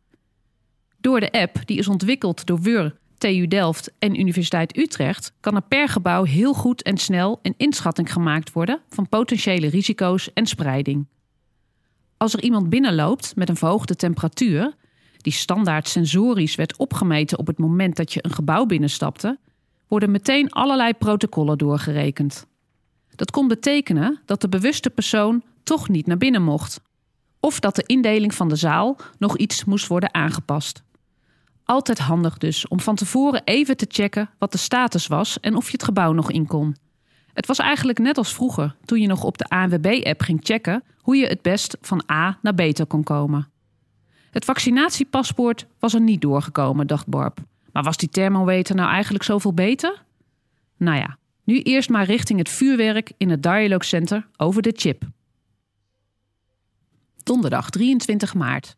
Door 1.01 1.21
de 1.21 1.33
app, 1.33 1.67
die 1.67 1.79
is 1.79 1.89
ontwikkeld 1.89 2.47
door 2.47 2.61
WUR, 2.61 2.97
TU 3.19 3.47
Delft 3.47 3.93
en 3.99 4.21
Universiteit 4.21 4.77
Utrecht, 4.77 5.33
kan 5.41 5.55
er 5.55 5.63
per 5.63 5.89
gebouw 5.89 6.25
heel 6.25 6.55
goed 6.55 6.83
en 6.83 6.97
snel 6.97 7.39
een 7.43 7.55
inschatting 7.57 8.13
gemaakt 8.13 8.53
worden 8.53 8.81
van 8.89 9.09
potentiële 9.09 9.69
risico's 9.69 10.33
en 10.33 10.47
spreiding. 10.47 11.07
Als 12.17 12.33
er 12.33 12.43
iemand 12.43 12.69
binnenloopt 12.69 13.37
met 13.37 13.49
een 13.49 13.57
verhoogde 13.57 13.97
temperatuur, 13.97 14.75
die 15.25 15.33
standaard 15.33 15.89
sensorisch 15.89 16.55
werd 16.55 16.77
opgemeten 16.77 17.39
op 17.39 17.47
het 17.47 17.59
moment 17.59 17.97
dat 17.97 18.13
je 18.13 18.25
een 18.25 18.33
gebouw 18.33 18.67
binnenstapte, 18.67 19.39
worden 19.89 20.11
meteen 20.11 20.51
allerlei 20.51 20.93
protocollen 20.95 21.59
doorgerekend. 21.59 22.47
Dat 23.15 23.31
kon 23.31 23.49
betekenen 23.49 24.21
dat 24.25 24.41
de 24.41 24.49
bewuste 24.49 24.91
persoon 24.91 25.43
toch 25.63 25.89
niet 25.89 26.07
naar 26.07 26.17
binnen 26.17 26.43
mocht. 26.43 26.81
Of 27.41 27.61
dat 27.61 27.75
de 27.75 27.83
indeling 27.87 28.35
van 28.35 28.49
de 28.49 28.57
zaal 28.57 28.97
nog 29.19 29.37
iets 29.37 29.65
moest 29.65 29.87
worden 29.87 30.15
aangepast. 30.15 30.83
Altijd 31.65 31.99
handig 31.99 32.39
dus 32.39 32.69
om 32.69 32.81
van 32.81 32.95
tevoren 32.95 33.43
even 33.45 33.77
te 33.77 33.87
checken 33.89 34.31
wat 34.39 34.53
de 34.53 34.59
status 34.59 35.07
was 35.07 35.41
en 35.41 35.57
of 35.57 35.67
je 35.67 35.73
het 35.73 35.85
gebouw 35.85 36.13
nog 36.13 36.31
in 36.31 36.47
kon. 36.47 36.77
Het 37.33 37.47
was 37.47 37.59
eigenlijk 37.59 37.99
net 37.99 38.19
als 38.19 38.35
vroeger, 38.35 38.77
toen 38.85 39.01
je 39.01 39.07
nog 39.07 39.25
op 39.25 39.39
de 39.39 39.45
ANWB-app 39.45 40.21
ging 40.21 40.41
checken 40.43 40.83
hoe 41.01 41.17
je 41.17 41.27
het 41.27 41.43
best 41.43 41.77
van 41.81 42.05
A 42.13 42.39
naar 42.43 42.55
B 42.55 42.89
kon 42.89 43.03
komen. 43.03 43.53
Het 44.35 44.45
vaccinatiepaspoort 44.45 45.67
was 45.79 45.95
er 45.95 46.01
niet 46.01 46.21
doorgekomen, 46.21 46.87
dacht 46.87 47.07
Barb. 47.07 47.39
Maar 47.73 47.83
was 47.83 47.97
die 47.97 48.09
thermometer 48.09 48.75
nou 48.75 48.91
eigenlijk 48.91 49.25
zoveel 49.25 49.53
beter? 49.55 50.05
Nou 50.77 50.97
ja, 50.97 51.19
nu 51.45 51.61
eerst 51.61 51.91
maar 51.91 52.05
richting 52.05 52.39
het 52.39 52.49
vuurwerk 52.49 53.13
in 53.17 53.31
het 53.31 53.43
Dialogue 53.43 53.85
Center 53.85 54.27
over 54.37 54.63
de 54.63 54.73
chip. 54.77 55.03
Donderdag 57.23 57.71
23 57.71 58.35
maart. 58.35 58.77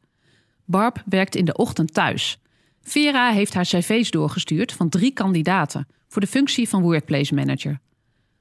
Barb 0.64 1.02
werkt 1.06 1.34
in 1.34 1.44
de 1.44 1.56
ochtend 1.56 1.94
thuis. 1.94 2.38
Vera 2.82 3.30
heeft 3.30 3.54
haar 3.54 3.64
cv's 3.64 4.10
doorgestuurd 4.10 4.72
van 4.72 4.88
drie 4.88 5.12
kandidaten 5.12 5.86
voor 6.08 6.20
de 6.20 6.28
functie 6.28 6.68
van 6.68 6.82
Workplace 6.82 7.34
Manager. 7.34 7.80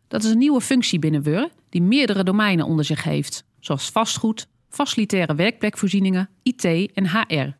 Dat 0.07 0.23
is 0.23 0.31
een 0.31 0.37
nieuwe 0.37 0.61
functie 0.61 0.99
binnen 0.99 1.21
Wur 1.21 1.49
die 1.69 1.81
meerdere 1.81 2.23
domeinen 2.23 2.65
onder 2.65 2.85
zich 2.85 3.03
heeft, 3.03 3.43
zoals 3.59 3.89
vastgoed, 3.89 4.47
facilitaire 4.75 5.35
werkplekvoorzieningen, 5.35 6.29
IT 6.43 6.63
en 6.93 7.09
HR. 7.09 7.57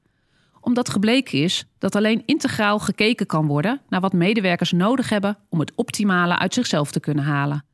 Omdat 0.61 0.89
gebleken 0.89 1.41
is 1.41 1.65
dat 1.77 1.95
alleen 1.95 2.23
integraal 2.25 2.79
gekeken 2.79 3.25
kan 3.25 3.47
worden 3.47 3.81
naar 3.89 4.01
wat 4.01 4.13
medewerkers 4.13 4.71
nodig 4.71 5.09
hebben 5.09 5.37
om 5.49 5.59
het 5.59 5.71
optimale 5.75 6.37
uit 6.37 6.53
zichzelf 6.53 6.91
te 6.91 6.99
kunnen 6.99 7.23
halen. 7.23 7.65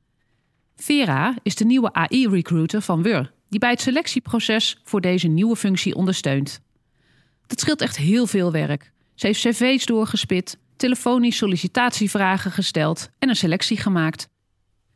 Vera 0.75 1.35
is 1.43 1.55
de 1.55 1.65
nieuwe 1.65 1.93
AI-recruiter 1.93 2.81
van 2.81 3.03
Wur, 3.03 3.31
die 3.49 3.59
bij 3.59 3.69
het 3.69 3.81
selectieproces 3.81 4.79
voor 4.83 5.01
deze 5.01 5.27
nieuwe 5.27 5.55
functie 5.55 5.95
ondersteunt. 5.95 6.61
Dat 7.47 7.59
scheelt 7.59 7.81
echt 7.81 7.97
heel 7.97 8.27
veel 8.27 8.51
werk. 8.51 8.91
Ze 9.15 9.27
heeft 9.27 9.41
cv's 9.41 9.85
doorgespit, 9.85 10.57
telefonisch 10.75 11.37
sollicitatievragen 11.37 12.51
gesteld 12.51 13.09
en 13.19 13.29
een 13.29 13.35
selectie 13.35 13.77
gemaakt. 13.77 14.29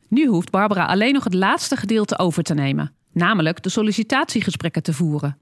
Nu 0.08 0.28
hoeft 0.28 0.50
Barbara 0.50 0.86
alleen 0.86 1.14
nog 1.14 1.24
het 1.24 1.34
laatste 1.34 1.76
gedeelte 1.76 2.20
over 2.20 2.44
te 2.44 2.54
nemen, 2.54 2.94
namelijk 3.16 3.64
de 3.64 3.70
sollicitatiegesprekken 3.70 4.84
te 4.84 4.94
voeren. 4.94 5.38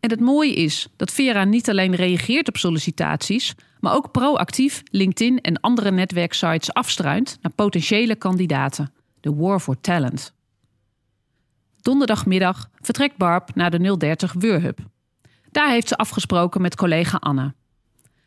En 0.00 0.10
het 0.10 0.20
mooie 0.20 0.54
is 0.54 0.88
dat 0.96 1.12
Vera 1.12 1.44
niet 1.44 1.70
alleen 1.70 1.94
reageert 1.94 2.48
op 2.48 2.56
sollicitaties, 2.56 3.54
maar 3.80 3.94
ook 3.94 4.10
proactief 4.10 4.82
LinkedIn 4.90 5.40
en 5.40 5.60
andere 5.60 5.90
netwerksites 5.90 6.72
afstruint 6.72 7.38
naar 7.40 7.52
potentiële 7.52 8.16
kandidaten. 8.16 8.92
De 9.20 9.34
War 9.34 9.60
for 9.60 9.80
Talent. 9.80 10.34
Donderdagmiddag 11.80 12.70
vertrekt 12.80 13.16
Barb 13.16 13.54
naar 13.54 13.70
de 13.70 13.96
030 13.96 14.32
Wurhub. 14.32 14.78
Daar 15.50 15.68
heeft 15.68 15.88
ze 15.88 15.96
afgesproken 15.96 16.62
met 16.62 16.76
collega 16.76 17.16
Anne. 17.16 17.54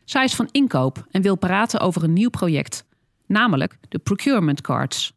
Zij 0.04 0.24
is 0.24 0.34
van 0.34 0.48
inkoop 0.50 1.06
en 1.10 1.22
wil 1.22 1.36
praten 1.36 1.80
over 1.80 2.02
een 2.02 2.12
nieuw 2.12 2.30
project, 2.30 2.84
namelijk 3.26 3.78
de 3.88 3.98
procurement 3.98 4.60
cards. 4.60 5.15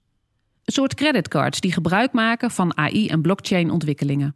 Een 0.69 0.75
soort 0.75 0.93
creditcards 0.93 1.59
die 1.59 1.71
gebruik 1.71 2.13
maken 2.13 2.51
van 2.51 2.77
AI 2.77 3.07
en 3.07 3.21
blockchain 3.21 3.71
ontwikkelingen. 3.71 4.35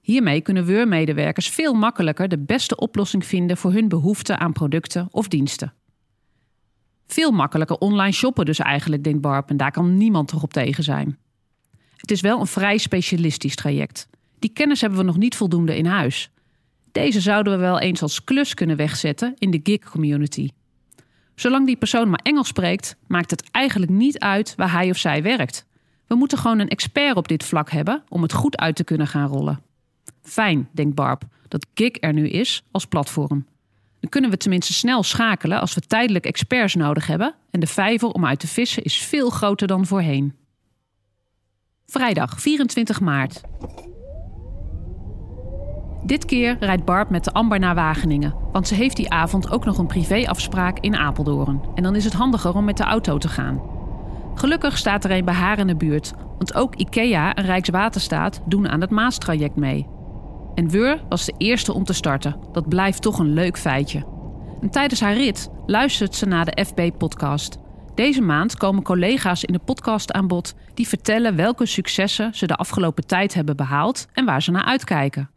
Hiermee 0.00 0.40
kunnen 0.40 0.64
WUR-medewerkers 0.64 1.48
veel 1.48 1.74
makkelijker 1.74 2.28
de 2.28 2.38
beste 2.38 2.76
oplossing 2.76 3.26
vinden 3.26 3.56
voor 3.56 3.72
hun 3.72 3.88
behoefte 3.88 4.38
aan 4.38 4.52
producten 4.52 5.08
of 5.10 5.28
diensten. 5.28 5.72
Veel 7.06 7.30
makkelijker 7.30 7.76
online 7.76 8.12
shoppen 8.12 8.44
dus 8.44 8.58
eigenlijk, 8.58 9.04
denkt 9.04 9.20
Barb, 9.20 9.50
en 9.50 9.56
daar 9.56 9.70
kan 9.70 9.96
niemand 9.96 10.28
toch 10.28 10.42
op 10.42 10.52
tegen 10.52 10.84
zijn. 10.84 11.18
Het 11.96 12.10
is 12.10 12.20
wel 12.20 12.40
een 12.40 12.46
vrij 12.46 12.78
specialistisch 12.78 13.56
traject. 13.56 14.08
Die 14.38 14.52
kennis 14.52 14.80
hebben 14.80 14.98
we 14.98 15.04
nog 15.04 15.16
niet 15.16 15.36
voldoende 15.36 15.76
in 15.76 15.86
huis. 15.86 16.30
Deze 16.92 17.20
zouden 17.20 17.52
we 17.52 17.58
wel 17.58 17.80
eens 17.80 18.02
als 18.02 18.24
klus 18.24 18.54
kunnen 18.54 18.76
wegzetten 18.76 19.34
in 19.38 19.50
de 19.50 19.60
gig 19.62 19.90
community. 19.90 20.48
Zolang 21.34 21.66
die 21.66 21.76
persoon 21.76 22.10
maar 22.10 22.20
Engels 22.22 22.48
spreekt, 22.48 22.96
maakt 23.06 23.30
het 23.30 23.50
eigenlijk 23.50 23.92
niet 23.92 24.18
uit 24.18 24.54
waar 24.56 24.72
hij 24.72 24.90
of 24.90 24.96
zij 24.96 25.22
werkt. 25.22 25.66
We 26.06 26.14
moeten 26.14 26.38
gewoon 26.38 26.58
een 26.58 26.68
expert 26.68 27.16
op 27.16 27.28
dit 27.28 27.44
vlak 27.44 27.70
hebben 27.70 28.02
om 28.08 28.22
het 28.22 28.32
goed 28.32 28.56
uit 28.56 28.76
te 28.76 28.84
kunnen 28.84 29.06
gaan 29.06 29.28
rollen. 29.28 29.62
Fijn, 30.22 30.68
denkt 30.72 30.94
Barb, 30.94 31.22
dat 31.48 31.66
Gig 31.74 31.96
er 32.00 32.12
nu 32.12 32.28
is 32.28 32.62
als 32.70 32.86
platform. 32.86 33.46
Dan 34.00 34.10
kunnen 34.10 34.30
we 34.30 34.36
tenminste 34.36 34.72
snel 34.72 35.02
schakelen 35.02 35.60
als 35.60 35.74
we 35.74 35.80
tijdelijk 35.80 36.26
experts 36.26 36.74
nodig 36.74 37.06
hebben 37.06 37.34
en 37.50 37.60
de 37.60 37.66
vijver 37.66 38.08
om 38.08 38.26
uit 38.26 38.38
te 38.38 38.46
vissen 38.46 38.82
is 38.82 38.96
veel 38.96 39.30
groter 39.30 39.66
dan 39.66 39.86
voorheen. 39.86 40.34
Vrijdag 41.86 42.40
24 42.40 43.00
maart. 43.00 43.40
Dit 46.04 46.24
keer 46.24 46.56
rijdt 46.60 46.84
Barb 46.84 47.10
met 47.10 47.24
de 47.24 47.32
Amber 47.32 47.58
naar 47.58 47.74
Wageningen, 47.74 48.34
want 48.52 48.68
ze 48.68 48.74
heeft 48.74 48.96
die 48.96 49.10
avond 49.10 49.50
ook 49.50 49.64
nog 49.64 49.78
een 49.78 49.86
privéafspraak 49.86 50.78
in 50.78 50.96
Apeldoorn. 50.96 51.62
En 51.74 51.82
dan 51.82 51.96
is 51.96 52.04
het 52.04 52.12
handiger 52.12 52.54
om 52.54 52.64
met 52.64 52.76
de 52.76 52.84
auto 52.84 53.18
te 53.18 53.28
gaan. 53.28 53.73
Gelukkig 54.34 54.78
staat 54.78 55.04
er 55.04 55.10
een 55.10 55.24
bij 55.24 55.34
haar 55.34 55.58
in 55.58 55.66
de 55.66 55.76
buurt, 55.76 56.12
want 56.16 56.54
ook 56.54 56.74
IKEA 56.74 57.34
en 57.34 57.44
Rijkswaterstaat 57.44 58.40
doen 58.46 58.68
aan 58.68 58.80
het 58.80 58.90
Maastraject 58.90 59.56
mee. 59.56 59.86
En 60.54 60.70
Weur 60.70 61.04
was 61.08 61.24
de 61.24 61.34
eerste 61.38 61.72
om 61.72 61.84
te 61.84 61.92
starten. 61.92 62.36
Dat 62.52 62.68
blijft 62.68 63.02
toch 63.02 63.18
een 63.18 63.32
leuk 63.32 63.58
feitje. 63.58 64.06
En 64.60 64.70
tijdens 64.70 65.00
haar 65.00 65.14
rit 65.14 65.48
luistert 65.66 66.14
ze 66.14 66.26
naar 66.26 66.44
de 66.44 66.64
FB-podcast. 66.64 67.58
Deze 67.94 68.20
maand 68.22 68.56
komen 68.56 68.82
collega's 68.82 69.44
in 69.44 69.52
de 69.52 69.58
podcast 69.58 70.12
aan 70.12 70.26
bod 70.26 70.54
die 70.74 70.88
vertellen 70.88 71.36
welke 71.36 71.66
successen 71.66 72.34
ze 72.34 72.46
de 72.46 72.54
afgelopen 72.54 73.06
tijd 73.06 73.34
hebben 73.34 73.56
behaald 73.56 74.06
en 74.12 74.24
waar 74.24 74.42
ze 74.42 74.50
naar 74.50 74.64
uitkijken. 74.64 75.30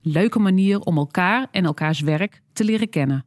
Leuke 0.00 0.38
manier 0.38 0.80
om 0.80 0.96
elkaar 0.96 1.46
en 1.50 1.64
elkaars 1.64 2.00
werk 2.00 2.42
te 2.52 2.64
leren 2.64 2.88
kennen. 2.88 3.24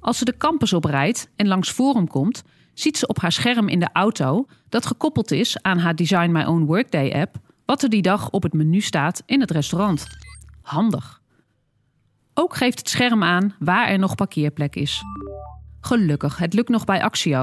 Als 0.00 0.18
ze 0.18 0.24
de 0.24 0.36
campus 0.36 0.72
oprijdt 0.72 1.30
en 1.36 1.48
langs 1.48 1.70
Forum 1.70 2.08
komt, 2.08 2.42
ziet 2.80 2.98
ze 2.98 3.06
op 3.06 3.20
haar 3.20 3.32
scherm 3.32 3.68
in 3.68 3.80
de 3.80 3.88
auto 3.92 4.46
dat 4.68 4.86
gekoppeld 4.86 5.30
is 5.30 5.62
aan 5.62 5.78
haar 5.78 5.94
Design 5.94 6.30
My 6.30 6.42
Own 6.42 6.64
Workday 6.64 7.12
app 7.12 7.36
wat 7.64 7.82
er 7.82 7.88
die 7.88 8.02
dag 8.02 8.30
op 8.30 8.42
het 8.42 8.52
menu 8.52 8.80
staat 8.80 9.22
in 9.26 9.40
het 9.40 9.50
restaurant. 9.50 10.06
Handig. 10.62 11.20
Ook 12.34 12.56
geeft 12.56 12.78
het 12.78 12.88
scherm 12.88 13.22
aan 13.22 13.54
waar 13.58 13.88
er 13.88 13.98
nog 13.98 14.14
parkeerplek 14.14 14.76
is. 14.76 15.02
Gelukkig, 15.80 16.38
het 16.38 16.54
lukt 16.54 16.68
nog 16.68 16.84
bij 16.84 17.02
Axio. 17.02 17.42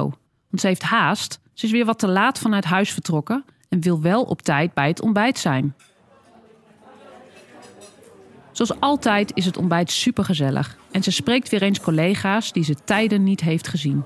Want 0.49 0.61
ze 0.61 0.67
heeft 0.67 0.81
haast, 0.81 1.39
ze 1.53 1.65
is 1.65 1.71
weer 1.71 1.85
wat 1.85 1.99
te 1.99 2.07
laat 2.07 2.39
vanuit 2.39 2.65
huis 2.65 2.91
vertrokken 2.91 3.45
en 3.69 3.81
wil 3.81 4.01
wel 4.01 4.23
op 4.23 4.41
tijd 4.41 4.73
bij 4.73 4.87
het 4.87 5.01
ontbijt 5.01 5.39
zijn. 5.39 5.75
Zoals 8.51 8.79
altijd 8.79 9.31
is 9.33 9.45
het 9.45 9.57
ontbijt 9.57 9.91
supergezellig 9.91 10.77
en 10.91 11.03
ze 11.03 11.11
spreekt 11.11 11.49
weer 11.49 11.61
eens 11.61 11.81
collega's 11.81 12.51
die 12.51 12.63
ze 12.63 12.75
tijden 12.83 13.23
niet 13.23 13.41
heeft 13.41 13.67
gezien. 13.67 14.05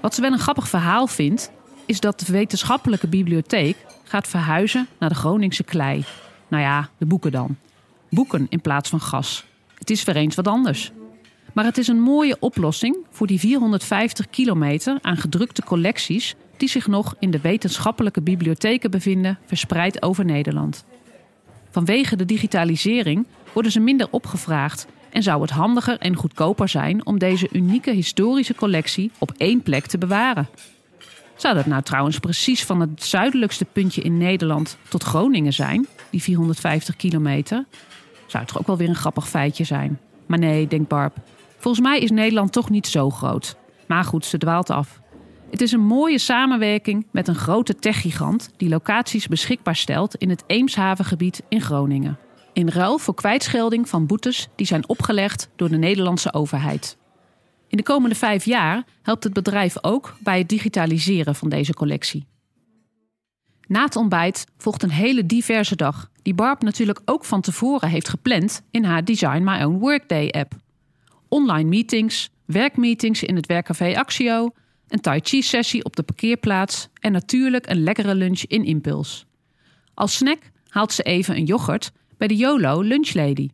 Wat 0.00 0.14
ze 0.14 0.20
wel 0.20 0.32
een 0.32 0.38
grappig 0.38 0.68
verhaal 0.68 1.06
vindt, 1.06 1.50
is 1.86 2.00
dat 2.00 2.20
de 2.20 2.32
wetenschappelijke 2.32 3.08
bibliotheek 3.08 3.76
gaat 4.04 4.28
verhuizen 4.28 4.86
naar 4.98 5.08
de 5.08 5.14
Groningse 5.14 5.64
klei. 5.64 6.04
Nou 6.48 6.62
ja, 6.62 6.88
de 6.98 7.06
boeken 7.06 7.32
dan. 7.32 7.56
Boeken 8.10 8.46
in 8.48 8.60
plaats 8.60 8.88
van 8.88 9.00
gas. 9.00 9.44
Het 9.78 9.90
is 9.90 10.04
weer 10.04 10.16
eens 10.16 10.34
wat 10.34 10.48
anders. 10.48 10.92
Maar 11.52 11.64
het 11.64 11.78
is 11.78 11.88
een 11.88 12.00
mooie 12.00 12.36
oplossing 12.40 12.96
voor 13.10 13.26
die 13.26 13.38
450 13.38 14.30
kilometer 14.30 14.98
aan 15.02 15.16
gedrukte 15.16 15.62
collecties 15.62 16.34
die 16.56 16.68
zich 16.68 16.86
nog 16.86 17.14
in 17.18 17.30
de 17.30 17.40
wetenschappelijke 17.40 18.22
bibliotheken 18.22 18.90
bevinden, 18.90 19.38
verspreid 19.46 20.02
over 20.02 20.24
Nederland. 20.24 20.84
Vanwege 21.70 22.16
de 22.16 22.24
digitalisering 22.24 23.26
worden 23.52 23.72
ze 23.72 23.80
minder 23.80 24.08
opgevraagd 24.10 24.86
en 25.10 25.22
zou 25.22 25.42
het 25.42 25.50
handiger 25.50 25.98
en 25.98 26.14
goedkoper 26.14 26.68
zijn 26.68 27.06
om 27.06 27.18
deze 27.18 27.48
unieke 27.52 27.90
historische 27.90 28.54
collectie 28.54 29.10
op 29.18 29.32
één 29.36 29.62
plek 29.62 29.86
te 29.86 29.98
bewaren. 29.98 30.48
Zou 31.36 31.54
dat 31.54 31.66
nou 31.66 31.82
trouwens 31.82 32.18
precies 32.18 32.64
van 32.64 32.80
het 32.80 33.04
zuidelijkste 33.04 33.64
puntje 33.64 34.02
in 34.02 34.18
Nederland 34.18 34.76
tot 34.88 35.02
Groningen 35.02 35.52
zijn, 35.52 35.86
die 36.10 36.22
450 36.22 36.96
kilometer? 36.96 37.64
Zou 38.26 38.42
het 38.42 38.52
toch 38.52 38.58
ook 38.60 38.66
wel 38.66 38.76
weer 38.76 38.88
een 38.88 38.94
grappig 38.94 39.28
feitje 39.28 39.64
zijn? 39.64 39.98
Maar 40.26 40.38
nee, 40.38 40.66
denkt 40.66 40.88
Barb. 40.88 41.16
Volgens 41.58 41.84
mij 41.84 42.00
is 42.00 42.10
Nederland 42.10 42.52
toch 42.52 42.70
niet 42.70 42.86
zo 42.86 43.10
groot. 43.10 43.56
Maar 43.86 44.04
goed, 44.04 44.24
ze 44.24 44.38
dwaalt 44.38 44.70
af. 44.70 45.00
Het 45.50 45.60
is 45.60 45.72
een 45.72 45.80
mooie 45.80 46.18
samenwerking 46.18 47.06
met 47.10 47.28
een 47.28 47.34
grote 47.34 47.74
techgigant 47.74 48.50
die 48.56 48.68
locaties 48.68 49.28
beschikbaar 49.28 49.76
stelt 49.76 50.14
in 50.14 50.30
het 50.30 50.44
Eemshavengebied 50.46 51.42
in 51.48 51.60
Groningen. 51.60 52.18
In 52.60 52.68
ruil 52.68 52.98
voor 52.98 53.14
kwijtschelding 53.14 53.88
van 53.88 54.06
boetes 54.06 54.48
die 54.54 54.66
zijn 54.66 54.88
opgelegd 54.88 55.48
door 55.56 55.68
de 55.68 55.76
Nederlandse 55.76 56.32
overheid. 56.32 56.96
In 57.68 57.76
de 57.76 57.82
komende 57.82 58.14
vijf 58.14 58.44
jaar 58.44 58.84
helpt 59.02 59.24
het 59.24 59.32
bedrijf 59.32 59.84
ook 59.84 60.16
bij 60.18 60.38
het 60.38 60.48
digitaliseren 60.48 61.34
van 61.34 61.48
deze 61.48 61.74
collectie. 61.74 62.26
Na 63.66 63.84
het 63.84 63.96
ontbijt 63.96 64.46
volgt 64.56 64.82
een 64.82 64.90
hele 64.90 65.26
diverse 65.26 65.76
dag, 65.76 66.10
die 66.22 66.34
Barb 66.34 66.62
natuurlijk 66.62 67.00
ook 67.04 67.24
van 67.24 67.40
tevoren 67.40 67.88
heeft 67.88 68.08
gepland 68.08 68.62
in 68.70 68.84
haar 68.84 69.04
Design 69.04 69.42
My 69.42 69.62
Own 69.62 69.78
Workday 69.78 70.28
app. 70.28 70.52
Online 71.28 71.68
meetings, 71.68 72.30
werkmeetings 72.44 73.22
in 73.22 73.36
het 73.36 73.46
werkcafé 73.46 73.96
Axio, 73.96 74.50
een 74.88 75.00
Tai 75.00 75.20
Chi 75.22 75.42
sessie 75.42 75.84
op 75.84 75.96
de 75.96 76.02
parkeerplaats 76.02 76.88
en 76.94 77.12
natuurlijk 77.12 77.68
een 77.70 77.82
lekkere 77.82 78.14
lunch 78.14 78.40
in 78.40 78.64
Impuls. 78.64 79.26
Als 79.94 80.16
snack 80.16 80.38
haalt 80.68 80.92
ze 80.92 81.02
even 81.02 81.36
een 81.36 81.44
yoghurt 81.44 81.92
bij 82.20 82.28
de 82.28 82.36
YOLO 82.36 82.80
Lunchlady. 82.80 83.48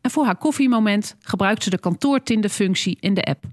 En 0.00 0.10
voor 0.10 0.24
haar 0.24 0.36
koffiemoment 0.36 1.16
gebruikt 1.18 1.62
ze 1.62 1.70
de 1.70 1.78
kantoortinderfunctie 1.78 2.96
in 3.00 3.14
de 3.14 3.22
app. 3.22 3.44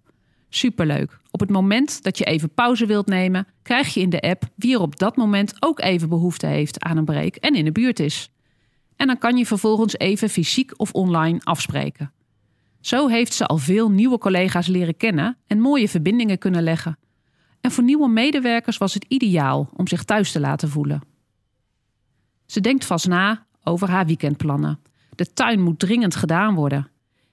Superleuk. 0.49 1.19
Op 1.31 1.39
het 1.39 1.49
moment 1.49 2.03
dat 2.03 2.17
je 2.17 2.23
even 2.23 2.53
pauze 2.53 2.85
wilt 2.85 3.07
nemen, 3.07 3.47
krijg 3.61 3.93
je 3.93 3.99
in 3.99 4.09
de 4.09 4.21
app 4.21 4.43
wie 4.55 4.73
er 4.73 4.81
op 4.81 4.99
dat 4.99 5.15
moment 5.15 5.53
ook 5.59 5.79
even 5.79 6.09
behoefte 6.09 6.45
heeft 6.45 6.83
aan 6.83 6.97
een 6.97 7.05
break 7.05 7.35
en 7.35 7.55
in 7.55 7.65
de 7.65 7.71
buurt 7.71 7.99
is. 7.99 8.31
En 8.95 9.07
dan 9.07 9.17
kan 9.17 9.37
je 9.37 9.45
vervolgens 9.45 9.97
even 9.97 10.29
fysiek 10.29 10.79
of 10.79 10.91
online 10.91 11.39
afspreken. 11.43 12.11
Zo 12.81 13.07
heeft 13.07 13.33
ze 13.33 13.45
al 13.45 13.57
veel 13.57 13.91
nieuwe 13.91 14.17
collega's 14.17 14.67
leren 14.67 14.97
kennen 14.97 15.37
en 15.47 15.59
mooie 15.59 15.89
verbindingen 15.89 16.37
kunnen 16.37 16.63
leggen. 16.63 16.97
En 17.61 17.71
voor 17.71 17.83
nieuwe 17.83 18.09
medewerkers 18.09 18.77
was 18.77 18.93
het 18.93 19.05
ideaal 19.07 19.69
om 19.73 19.87
zich 19.87 20.03
thuis 20.03 20.31
te 20.31 20.39
laten 20.39 20.69
voelen. 20.69 21.01
Ze 22.45 22.61
denkt 22.61 22.85
vast 22.85 23.07
na 23.07 23.45
over 23.63 23.89
haar 23.89 24.05
weekendplannen. 24.05 24.79
De 25.15 25.33
tuin 25.33 25.61
moet 25.61 25.79
dringend 25.79 26.15
gedaan 26.15 26.55
worden. 26.55 26.87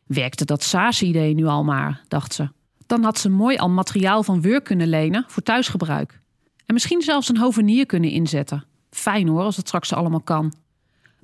Werkte 0.07 0.45
dat 0.45 0.63
SAAS-idee 0.63 1.35
nu 1.35 1.45
al 1.45 1.65
maar, 1.65 2.03
dacht 2.09 2.35
ze. 2.35 2.49
Dan 2.87 3.03
had 3.03 3.19
ze 3.19 3.29
mooi 3.29 3.57
al 3.57 3.69
materiaal 3.69 4.23
van 4.23 4.41
Weur 4.41 4.63
kunnen 4.63 4.89
lenen 4.89 5.25
voor 5.29 5.43
thuisgebruik. 5.43 6.21
En 6.67 6.75
misschien 6.75 7.03
zelfs 7.03 7.29
een 7.29 7.39
hovenier 7.39 7.87
kunnen 7.87 8.11
inzetten. 8.11 8.65
Fijn 8.91 9.29
hoor, 9.29 9.43
als 9.43 9.57
het 9.57 9.67
straks 9.67 9.93
allemaal 9.93 10.21
kan. 10.21 10.53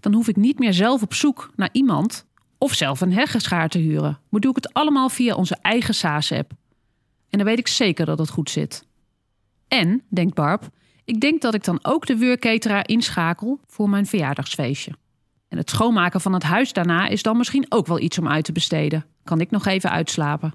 Dan 0.01 0.15
hoef 0.15 0.29
ik 0.29 0.37
niet 0.37 0.59
meer 0.59 0.73
zelf 0.73 1.03
op 1.03 1.15
zoek 1.15 1.51
naar 1.57 1.69
iemand 1.73 2.27
of 2.59 2.73
zelf 2.73 3.01
een 3.01 3.13
heggenschaar 3.13 3.69
te 3.69 3.79
huren. 3.79 4.19
Maar 4.29 4.41
doe 4.41 4.51
ik 4.51 4.65
het 4.65 4.73
allemaal 4.75 5.09
via 5.09 5.35
onze 5.35 5.57
eigen 5.63 5.95
SAAS-app. 5.95 6.53
En 7.31 7.39
dan 7.39 7.45
weet 7.45 7.59
ik 7.59 7.69
zeker 7.69 8.07
dat 8.07 8.19
het 8.19 8.31
goed 8.31 8.51
zit. 8.51 8.87
En, 9.69 10.03
denkt 10.09 10.35
Barb, 10.35 10.69
ik 11.07 11.21
denk 11.21 11.43
dat 11.43 11.55
ik 11.55 11.65
dan 11.65 11.79
ook 11.83 12.07
de 12.07 12.17
weurketeraar 12.17 12.89
inschakel 12.89 13.61
voor 13.67 13.89
mijn 13.89 14.07
verjaardagsfeestje. 14.07 14.93
En 15.49 15.59
het 15.59 15.71
schoonmaken 15.71 16.21
van 16.21 16.33
het 16.33 16.43
huis 16.43 16.73
daarna 16.73 17.09
is 17.09 17.23
dan 17.23 17.37
misschien 17.37 17.67
ook 17.69 17.87
wel 17.87 18.01
iets 18.01 18.19
om 18.19 18.29
uit 18.29 18.45
te 18.45 18.53
besteden. 18.53 19.05
Kan 19.25 19.41
ik 19.41 19.51
nog 19.51 19.67
even 19.67 19.91
uitslapen. 19.91 20.55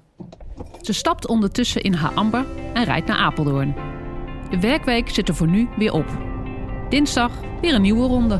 Ze 0.80 0.92
stapt 0.92 1.26
ondertussen 1.26 1.82
in 1.82 1.92
haar 1.92 2.12
amber 2.12 2.44
en 2.74 2.84
rijdt 2.84 3.06
naar 3.06 3.16
Apeldoorn. 3.16 3.74
De 4.50 4.60
werkweek 4.60 5.08
zit 5.08 5.28
er 5.28 5.34
voor 5.34 5.48
nu 5.48 5.68
weer 5.76 5.92
op. 5.92 6.06
Dinsdag 6.88 7.32
weer 7.60 7.74
een 7.74 7.82
nieuwe 7.82 8.06
ronde. 8.06 8.36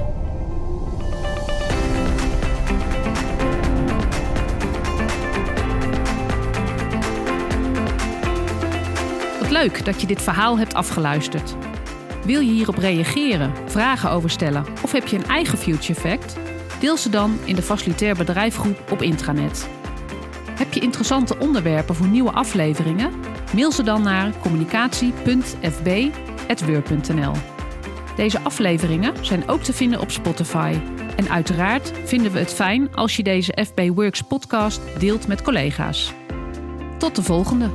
Wat 9.41 9.51
leuk 9.51 9.85
dat 9.85 10.01
je 10.01 10.07
dit 10.07 10.23
verhaal 10.23 10.59
hebt 10.59 10.75
afgeluisterd. 10.75 11.57
Wil 12.25 12.41
je 12.41 12.53
hierop 12.53 12.77
reageren, 12.77 13.53
vragen 13.67 14.11
over 14.11 14.31
stellen 14.31 14.65
of 14.83 14.93
heb 14.93 15.07
je 15.07 15.17
een 15.17 15.27
eigen 15.27 15.59
future 15.59 16.01
fact? 16.01 16.37
Deel 16.81 16.97
ze 16.97 17.09
dan 17.09 17.39
in 17.45 17.55
de 17.55 17.63
facilitair 17.63 18.17
bedrijfgroep 18.17 18.91
op 18.91 19.03
intranet. 19.03 19.69
Heb 20.51 20.73
je 20.73 20.81
interessante 20.81 21.39
onderwerpen 21.39 21.95
voor 21.95 22.07
nieuwe 22.07 22.33
afleveringen? 22.33 23.13
Mail 23.55 23.73
ze 23.73 23.83
dan 23.83 24.03
naar 24.03 24.33
communicatie.fb.weur.nl. 24.41 27.33
Deze 28.17 28.41
afleveringen 28.41 29.25
zijn 29.25 29.49
ook 29.49 29.63
te 29.63 29.73
vinden 29.73 30.01
op 30.01 30.11
Spotify. 30.11 30.75
En 31.17 31.31
uiteraard 31.31 31.93
vinden 32.05 32.33
we 32.33 32.39
het 32.39 32.55
fijn 32.55 32.95
als 32.95 33.17
je 33.17 33.23
deze 33.23 33.67
FB 33.67 33.89
Works 33.95 34.23
podcast 34.23 34.81
deelt 34.99 35.27
met 35.27 35.43
collega's. 35.43 36.13
Tot 36.99 37.17
de 37.17 37.23
volgende! 37.23 37.71